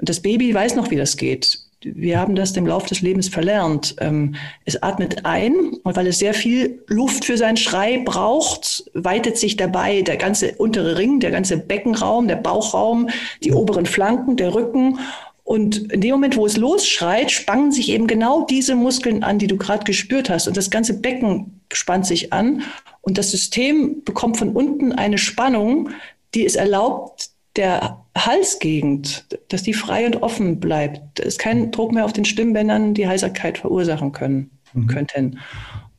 [0.00, 1.60] Das Baby weiß noch, wie das geht.
[1.84, 3.96] Wir haben das im Laufe des Lebens verlernt.
[4.00, 9.36] Ähm, es atmet ein und weil es sehr viel Luft für seinen Schrei braucht, weitet
[9.36, 13.10] sich dabei der ganze untere Ring, der ganze Beckenraum, der Bauchraum,
[13.42, 14.98] die oberen Flanken, der Rücken
[15.44, 19.48] Und in dem Moment, wo es losschreit, spannen sich eben genau diese Muskeln an, die
[19.48, 20.46] du gerade gespürt hast.
[20.46, 22.62] Und das ganze Becken spannt sich an.
[23.00, 25.90] Und das System bekommt von unten eine Spannung,
[26.34, 31.18] die es erlaubt, der Halsgegend, dass die frei und offen bleibt.
[31.18, 34.86] Da ist kein Druck mehr auf den Stimmbändern, die Heiserkeit verursachen können, mhm.
[34.86, 35.38] könnten.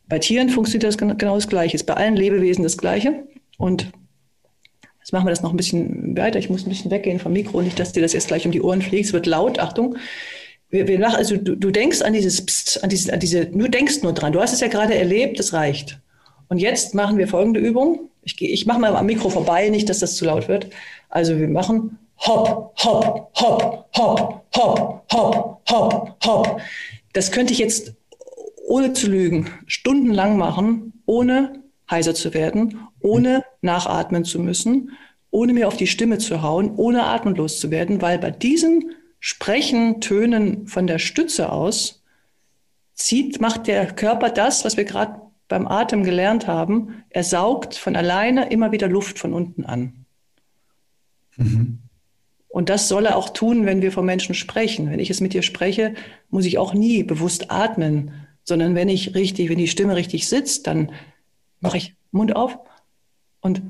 [0.07, 1.75] Bei Tieren funktioniert das genau das Gleiche.
[1.75, 3.27] Ist bei allen Lebewesen das Gleiche.
[3.57, 3.91] Und
[5.03, 6.39] jetzt machen wir das noch ein bisschen weiter.
[6.39, 8.61] Ich muss ein bisschen weggehen vom Mikro, nicht, dass dir das jetzt gleich um die
[8.61, 9.07] Ohren fliegt.
[9.07, 9.59] Es wird laut.
[9.59, 9.97] Achtung.
[10.69, 13.67] Wir, wir machen, also du, du denkst an dieses, Psst, an diese, an diese, du
[13.67, 14.31] denkst nur dran.
[14.31, 15.99] Du hast es ja gerade erlebt, das reicht.
[16.47, 18.09] Und jetzt machen wir folgende Übung.
[18.21, 20.67] Ich, ich mache mal am Mikro vorbei, nicht, dass das zu laut wird.
[21.09, 26.61] Also wir machen hopp, hopp, hopp, hopp, hopp, hopp, hopp, hopp.
[27.11, 27.93] Das könnte ich jetzt
[28.65, 34.91] ohne zu lügen stundenlang machen, ohne heiser zu werden, ohne nachatmen zu müssen,
[35.29, 40.01] ohne mir auf die Stimme zu hauen, ohne atemlos zu werden, weil bei diesen Sprechen,
[40.01, 42.03] Tönen von der Stütze aus
[42.93, 47.03] zieht, macht der Körper das, was wir gerade beim Atem gelernt haben.
[47.09, 50.05] Er saugt von alleine immer wieder Luft von unten an.
[51.37, 51.79] Mhm.
[52.47, 54.91] Und das soll er auch tun, wenn wir von Menschen sprechen.
[54.91, 55.95] Wenn ich es mit dir spreche,
[56.29, 58.11] muss ich auch nie bewusst atmen,
[58.43, 60.91] sondern wenn ich richtig, wenn die Stimme richtig sitzt, dann
[61.61, 62.59] mache ich Mund auf
[63.43, 63.61] und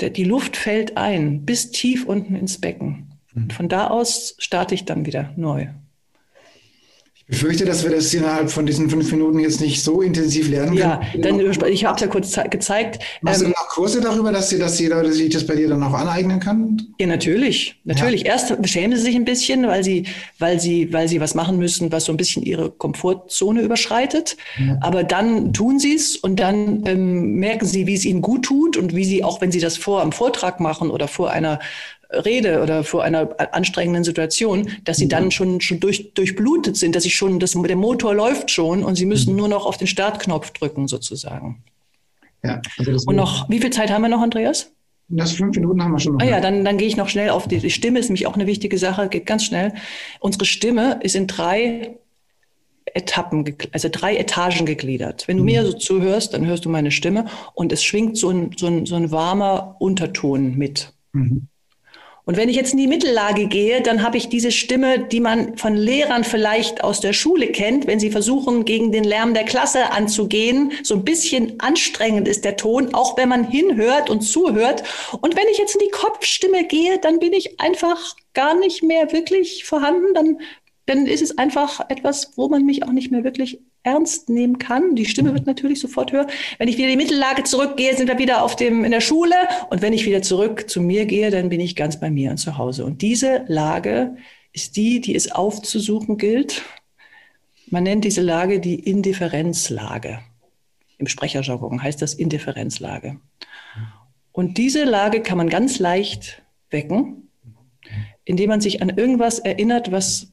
[0.00, 3.18] die Luft fällt ein bis tief unten ins Becken.
[3.34, 3.50] Und mhm.
[3.50, 5.68] von da aus starte ich dann wieder neu.
[7.28, 10.76] Ich befürchte, dass wir das innerhalb von diesen fünf Minuten jetzt nicht so intensiv lernen
[10.76, 10.78] können.
[10.78, 12.98] Ja, dann, ich habe es ja kurz gezeigt.
[13.20, 15.68] Machst ähm, du noch Kurse darüber, dass, sie, dass die Leute sich das bei dir
[15.68, 16.94] dann auch aneignen können?
[16.98, 17.76] Ja, natürlich.
[17.84, 18.22] Natürlich.
[18.22, 18.32] Ja.
[18.32, 20.04] Erst schämen sie sich ein bisschen, weil sie,
[20.38, 24.36] weil, sie, weil sie was machen müssen, was so ein bisschen ihre Komfortzone überschreitet.
[24.58, 24.78] Ja.
[24.80, 28.76] Aber dann tun sie es und dann ähm, merken sie, wie es ihnen gut tut
[28.76, 31.60] und wie sie, auch wenn sie das vor am Vortrag machen oder vor einer
[32.24, 35.30] rede oder vor einer anstrengenden Situation, dass sie dann mhm.
[35.30, 39.06] schon, schon durch, durchblutet sind, dass ich schon, das, der Motor läuft schon und sie
[39.06, 39.38] müssen mhm.
[39.38, 41.62] nur noch auf den Startknopf drücken sozusagen.
[42.44, 44.72] Ja, also und noch, wie viel Zeit haben wir noch, Andreas?
[45.08, 46.22] Das fünf Minuten haben wir schon noch.
[46.22, 48.34] Ah ja, dann, dann gehe ich noch schnell auf die, die Stimme, ist nämlich auch
[48.34, 49.74] eine wichtige Sache, geht ganz schnell.
[50.20, 51.96] Unsere Stimme ist in drei
[52.86, 55.28] Etappen, also drei Etagen gegliedert.
[55.28, 55.50] Wenn du mhm.
[55.50, 58.86] mir so zuhörst, dann hörst du meine Stimme und es schwingt so ein, so ein,
[58.86, 60.92] so ein warmer Unterton mit.
[61.12, 61.48] Mhm.
[62.24, 65.56] Und wenn ich jetzt in die Mittellage gehe, dann habe ich diese Stimme, die man
[65.56, 69.90] von Lehrern vielleicht aus der Schule kennt, wenn sie versuchen, gegen den Lärm der Klasse
[69.90, 70.72] anzugehen.
[70.84, 74.84] So ein bisschen anstrengend ist der Ton, auch wenn man hinhört und zuhört.
[75.20, 79.10] Und wenn ich jetzt in die Kopfstimme gehe, dann bin ich einfach gar nicht mehr
[79.12, 80.14] wirklich vorhanden.
[80.14, 80.38] Dann,
[80.86, 84.94] dann ist es einfach etwas, wo man mich auch nicht mehr wirklich ernst nehmen kann.
[84.96, 86.26] Die Stimme wird natürlich sofort höher.
[86.58, 89.34] Wenn ich wieder in die Mittellage zurückgehe, sind wir wieder auf dem, in der Schule.
[89.70, 92.38] Und wenn ich wieder zurück zu mir gehe, dann bin ich ganz bei mir und
[92.38, 92.84] zu Hause.
[92.84, 94.16] Und diese Lage
[94.52, 96.62] ist die, die es aufzusuchen gilt.
[97.66, 100.20] Man nennt diese Lage die Indifferenzlage.
[100.98, 103.18] Im Sprecherjargon heißt das Indifferenzlage.
[104.32, 107.28] Und diese Lage kann man ganz leicht wecken,
[108.24, 110.31] indem man sich an irgendwas erinnert, was,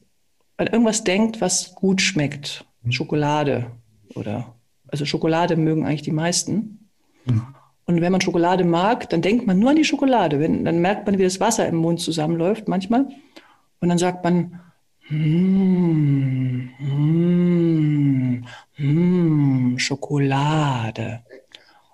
[0.60, 3.70] an irgendwas denkt, was gut schmeckt Schokolade
[4.14, 4.54] oder
[4.88, 6.88] also Schokolade mögen eigentlich die meisten.
[7.24, 7.54] Mhm.
[7.86, 10.38] Und wenn man Schokolade mag, dann denkt man nur an die Schokolade.
[10.38, 13.08] Wenn, dann merkt man, wie das Wasser im Mund zusammenläuft manchmal.
[13.80, 14.60] Und dann sagt man,
[15.08, 18.44] mm, mm,
[18.78, 21.22] mm, Schokolade.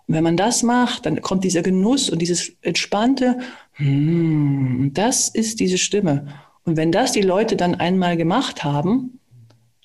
[0.06, 3.38] Und wenn man das macht, dann kommt dieser Genuss und dieses entspannte,
[3.78, 6.26] mm, das ist diese Stimme.
[6.66, 9.20] Und wenn das die Leute dann einmal gemacht haben,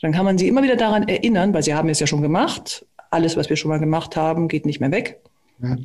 [0.02, 2.86] dann kann man sie immer wieder daran erinnern, weil sie haben es ja schon gemacht.
[3.12, 5.22] Alles, was wir schon mal gemacht haben, geht nicht mehr weg.
[5.62, 5.78] Ja.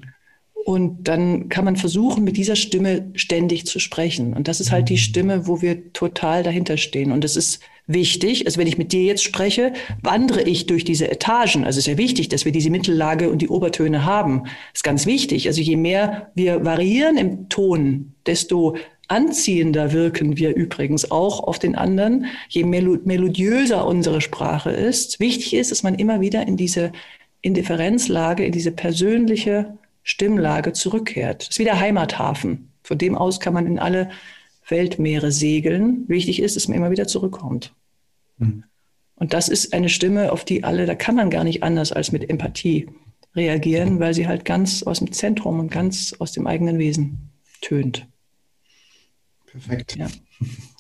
[0.67, 4.35] Und dann kann man versuchen, mit dieser Stimme ständig zu sprechen.
[4.35, 7.13] Und das ist halt die Stimme, wo wir total dahinter stehen.
[7.13, 11.09] Und es ist wichtig, also wenn ich mit dir jetzt spreche, wandere ich durch diese
[11.09, 11.65] Etagen.
[11.65, 14.43] Also es ist ja wichtig, dass wir diese Mittellage und die Obertöne haben.
[14.43, 15.47] Das ist ganz wichtig.
[15.47, 21.77] Also je mehr wir variieren im Ton, desto anziehender wirken wir übrigens auch auf den
[21.77, 25.21] anderen, je melodiöser unsere Sprache ist.
[25.21, 26.91] Wichtig ist, dass man immer wieder in diese
[27.41, 31.43] Indifferenzlage, in diese persönliche Stimmlage zurückkehrt.
[31.43, 32.71] Das ist wie der Heimathafen.
[32.85, 34.11] Von dem aus kann man in alle
[34.69, 36.05] Weltmeere segeln.
[36.07, 37.75] Wichtig ist, dass man immer wieder zurückkommt.
[38.39, 38.63] Mhm.
[39.17, 42.13] Und das ist eine Stimme, auf die alle, da kann man gar nicht anders als
[42.13, 42.89] mit Empathie
[43.35, 48.07] reagieren, weil sie halt ganz aus dem Zentrum und ganz aus dem eigenen Wesen tönt.
[49.47, 49.97] Perfekt.
[49.97, 50.07] Ja.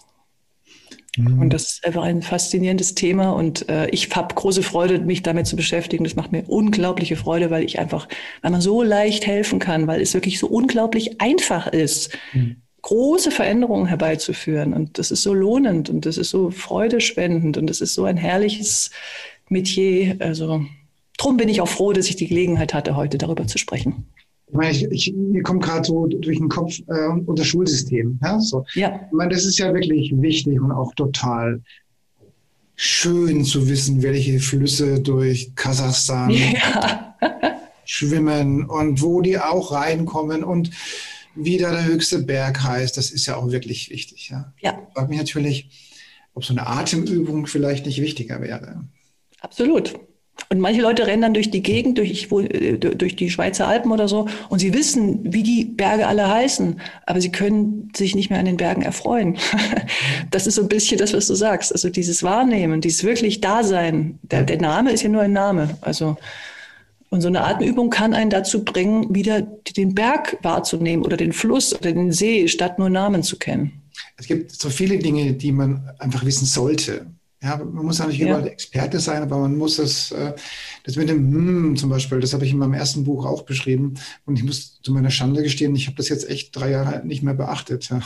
[1.17, 1.41] Mhm.
[1.41, 5.47] Und das ist einfach ein faszinierendes Thema und äh, ich habe große Freude, mich damit
[5.47, 6.05] zu beschäftigen.
[6.05, 8.09] Das macht mir unglaubliche Freude, weil ich einfach,
[8.43, 12.17] weil man so leicht helfen kann, weil es wirklich so unglaublich einfach ist.
[12.33, 12.57] Mhm
[12.87, 14.73] große Veränderungen herbeizuführen.
[14.73, 18.17] Und das ist so lohnend und das ist so freudespendend und das ist so ein
[18.17, 18.93] herrliches
[19.49, 20.15] Metier.
[20.21, 20.65] Also
[21.19, 24.07] drum bin ich auch froh, dass ich die Gelegenheit hatte, heute darüber zu sprechen.
[24.49, 28.19] Ich meine, ich, ich, mir kommt gerade so durch den Kopf äh, unser Schulsystem.
[28.23, 28.65] Ja, so.
[28.75, 29.01] ja.
[29.07, 31.63] Ich meine, das ist ja wirklich wichtig und auch total
[32.77, 37.17] schön zu wissen, welche Flüsse durch Kasachstan ja.
[37.85, 40.71] schwimmen und wo die auch reinkommen und
[41.35, 42.97] wie da der höchste Berg heißt.
[42.97, 44.29] Das ist ja auch wirklich wichtig.
[44.31, 44.53] Ja.
[44.61, 44.79] ja.
[44.87, 45.71] Ich frage mich natürlich,
[46.35, 48.85] ob so eine Atemübung vielleicht nicht wichtiger wäre.
[49.41, 49.99] Absolut.
[50.49, 54.07] Und manche Leute rennen dann durch die Gegend, durch, äh, durch die Schweizer Alpen oder
[54.07, 58.39] so, und sie wissen, wie die Berge alle heißen, aber sie können sich nicht mehr
[58.39, 59.37] an den Bergen erfreuen.
[60.31, 61.73] Das ist so ein bisschen das, was du sagst.
[61.73, 64.19] Also dieses Wahrnehmen, dieses wirklich Dasein.
[64.23, 65.77] Der, der Name ist ja nur ein Name.
[65.81, 66.17] Also,
[67.11, 71.75] und so eine Atemübung kann einen dazu bringen, wieder den Berg wahrzunehmen oder den Fluss
[71.75, 73.83] oder den See, statt nur Namen zu kennen.
[74.17, 77.07] Es gibt so viele Dinge, die man einfach wissen sollte.
[77.43, 78.29] Ja, man muss ja nicht ja.
[78.29, 80.33] überall Experte sein, aber man muss das, äh,
[80.85, 83.95] das mit dem hm zum Beispiel, das habe ich in meinem ersten Buch auch beschrieben.
[84.25, 87.23] Und ich muss zu meiner Schande gestehen, ich habe das jetzt echt drei Jahre nicht
[87.23, 87.89] mehr beachtet.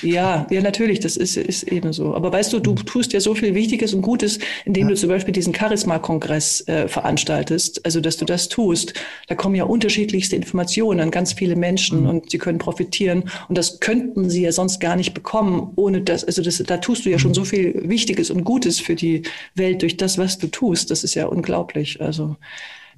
[0.00, 2.14] Ja, ja, natürlich, das ist, ist eben so.
[2.14, 2.86] Aber weißt du, du mhm.
[2.86, 4.90] tust ja so viel Wichtiges und Gutes, indem ja.
[4.90, 8.94] du zum Beispiel diesen Charisma-Kongress äh, veranstaltest, also dass du das tust.
[9.26, 12.08] Da kommen ja unterschiedlichste Informationen an ganz viele Menschen mhm.
[12.08, 13.24] und sie können profitieren.
[13.48, 17.04] Und das könnten sie ja sonst gar nicht bekommen, ohne das, also das, da tust
[17.04, 17.36] du ja schon mhm.
[17.36, 19.22] so viel Wichtiges und Gutes Gutes für die
[19.54, 20.90] Welt durch das, was du tust.
[20.90, 22.00] Das ist ja unglaublich.
[22.00, 22.36] Also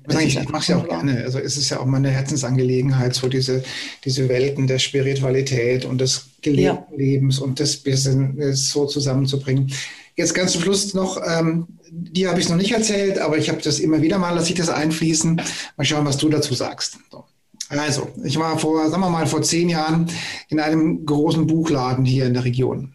[0.09, 1.23] ich, ich mache es ja auch gerne.
[1.23, 3.63] Also es ist ja auch meine Herzensangelegenheit, so diese,
[4.05, 6.97] diese Welten der Spiritualität und des gelebten ja.
[6.97, 9.73] Lebens und des Business so zusammenzubringen.
[10.17, 13.63] Jetzt ganz zum Schluss noch, ähm, die habe ich noch nicht erzählt, aber ich habe
[13.63, 15.41] das immer wieder mal, lasse ich das einfließen.
[15.77, 16.99] Mal schauen, was du dazu sagst.
[17.13, 17.25] So.
[17.69, 20.09] Also, ich war vor, sagen wir mal, vor zehn Jahren
[20.49, 22.95] in einem großen Buchladen hier in der Region.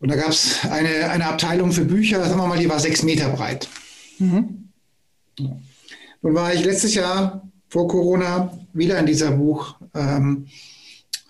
[0.00, 3.02] Und da gab es eine, eine Abteilung für Bücher, sagen wir mal, die war sechs
[3.02, 3.68] Meter breit.
[4.18, 4.68] Mhm.
[5.38, 10.46] Nun war ich letztes Jahr vor Corona wieder in dieser Buchhandlung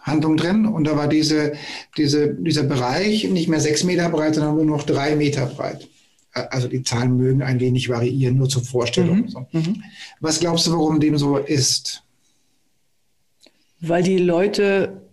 [0.07, 1.55] ähm, drin und da war diese,
[1.97, 5.89] diese, dieser Bereich nicht mehr sechs Meter breit, sondern nur noch drei Meter breit.
[6.33, 9.23] Also die Zahlen mögen ein wenig variieren, nur zur Vorstellung.
[9.23, 9.29] Mhm.
[9.29, 9.47] So.
[9.53, 9.83] Mhm.
[10.21, 12.03] Was glaubst du, warum dem so ist?
[13.81, 15.06] Weil die Leute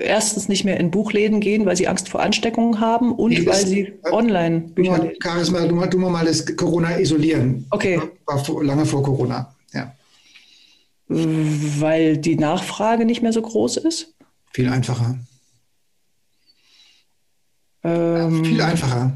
[0.00, 3.66] erstens nicht mehr in Buchläden gehen, weil sie Angst vor Ansteckungen haben und nee, weil
[3.66, 5.16] sie online Bücher lesen.
[5.22, 7.66] Charisma, du, du mal das Corona isolieren.
[7.70, 8.00] Okay.
[8.26, 9.94] War lange vor Corona, ja.
[11.08, 14.14] Weil die Nachfrage nicht mehr so groß ist?
[14.52, 15.18] Viel einfacher.
[17.82, 19.12] Ähm, viel einfacher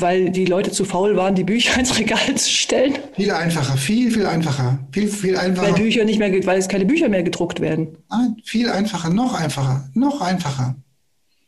[0.00, 2.94] weil die Leute zu faul waren, die Bücher ins Regal zu stellen.
[3.14, 4.78] Viel einfacher, viel, viel einfacher.
[4.92, 5.68] Viel, viel einfacher.
[5.68, 7.96] Weil Bücher nicht mehr, weil es keine Bücher mehr gedruckt werden.
[8.10, 10.76] Nein, viel einfacher, noch einfacher, noch einfacher.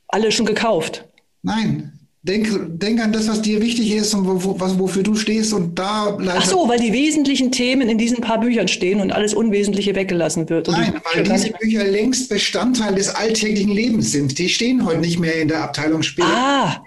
[0.08, 1.06] Alle schon gekauft.
[1.42, 2.48] Nein, Denk,
[2.80, 5.78] denk an das, was dir wichtig ist und wo, wo, was, wofür du stehst und
[5.78, 9.94] da Ach so, weil die wesentlichen Themen in diesen paar Büchern stehen und alles Unwesentliche
[9.94, 10.66] weggelassen wird.
[10.66, 14.36] Nein, weil diese Bücher längst Bestandteil des alltäglichen Lebens sind.
[14.36, 16.38] Die stehen heute nicht mehr in der Abteilung Spiritualität.
[16.38, 16.84] Ah.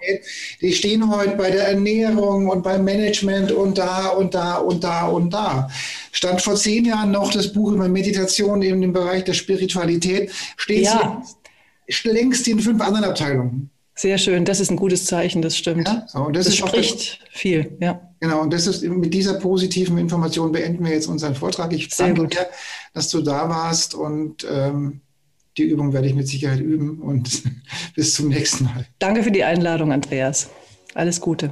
[0.60, 5.08] Die stehen heute bei der Ernährung und beim Management und da und da und da
[5.08, 5.70] und da.
[6.12, 10.84] Stand vor zehn Jahren noch das Buch über Meditation in dem Bereich der Spiritualität, steht
[10.84, 11.24] ja.
[12.04, 13.70] längst in fünf anderen Abteilungen.
[13.96, 15.88] Sehr schön, das ist ein gutes Zeichen, das stimmt.
[15.88, 18.02] Ja, so, das, das spricht das, viel, ja.
[18.20, 21.74] Genau, und das ist mit dieser positiven Information beenden wir jetzt unseren Vortrag.
[21.74, 22.34] Ich Sehr danke gut.
[22.34, 22.48] dir,
[22.94, 25.02] dass du da warst und ähm,
[25.58, 27.44] die Übung werde ich mit Sicherheit üben und
[27.96, 28.86] bis zum nächsten Mal.
[29.00, 30.50] Danke für die Einladung, Andreas.
[30.94, 31.52] Alles Gute.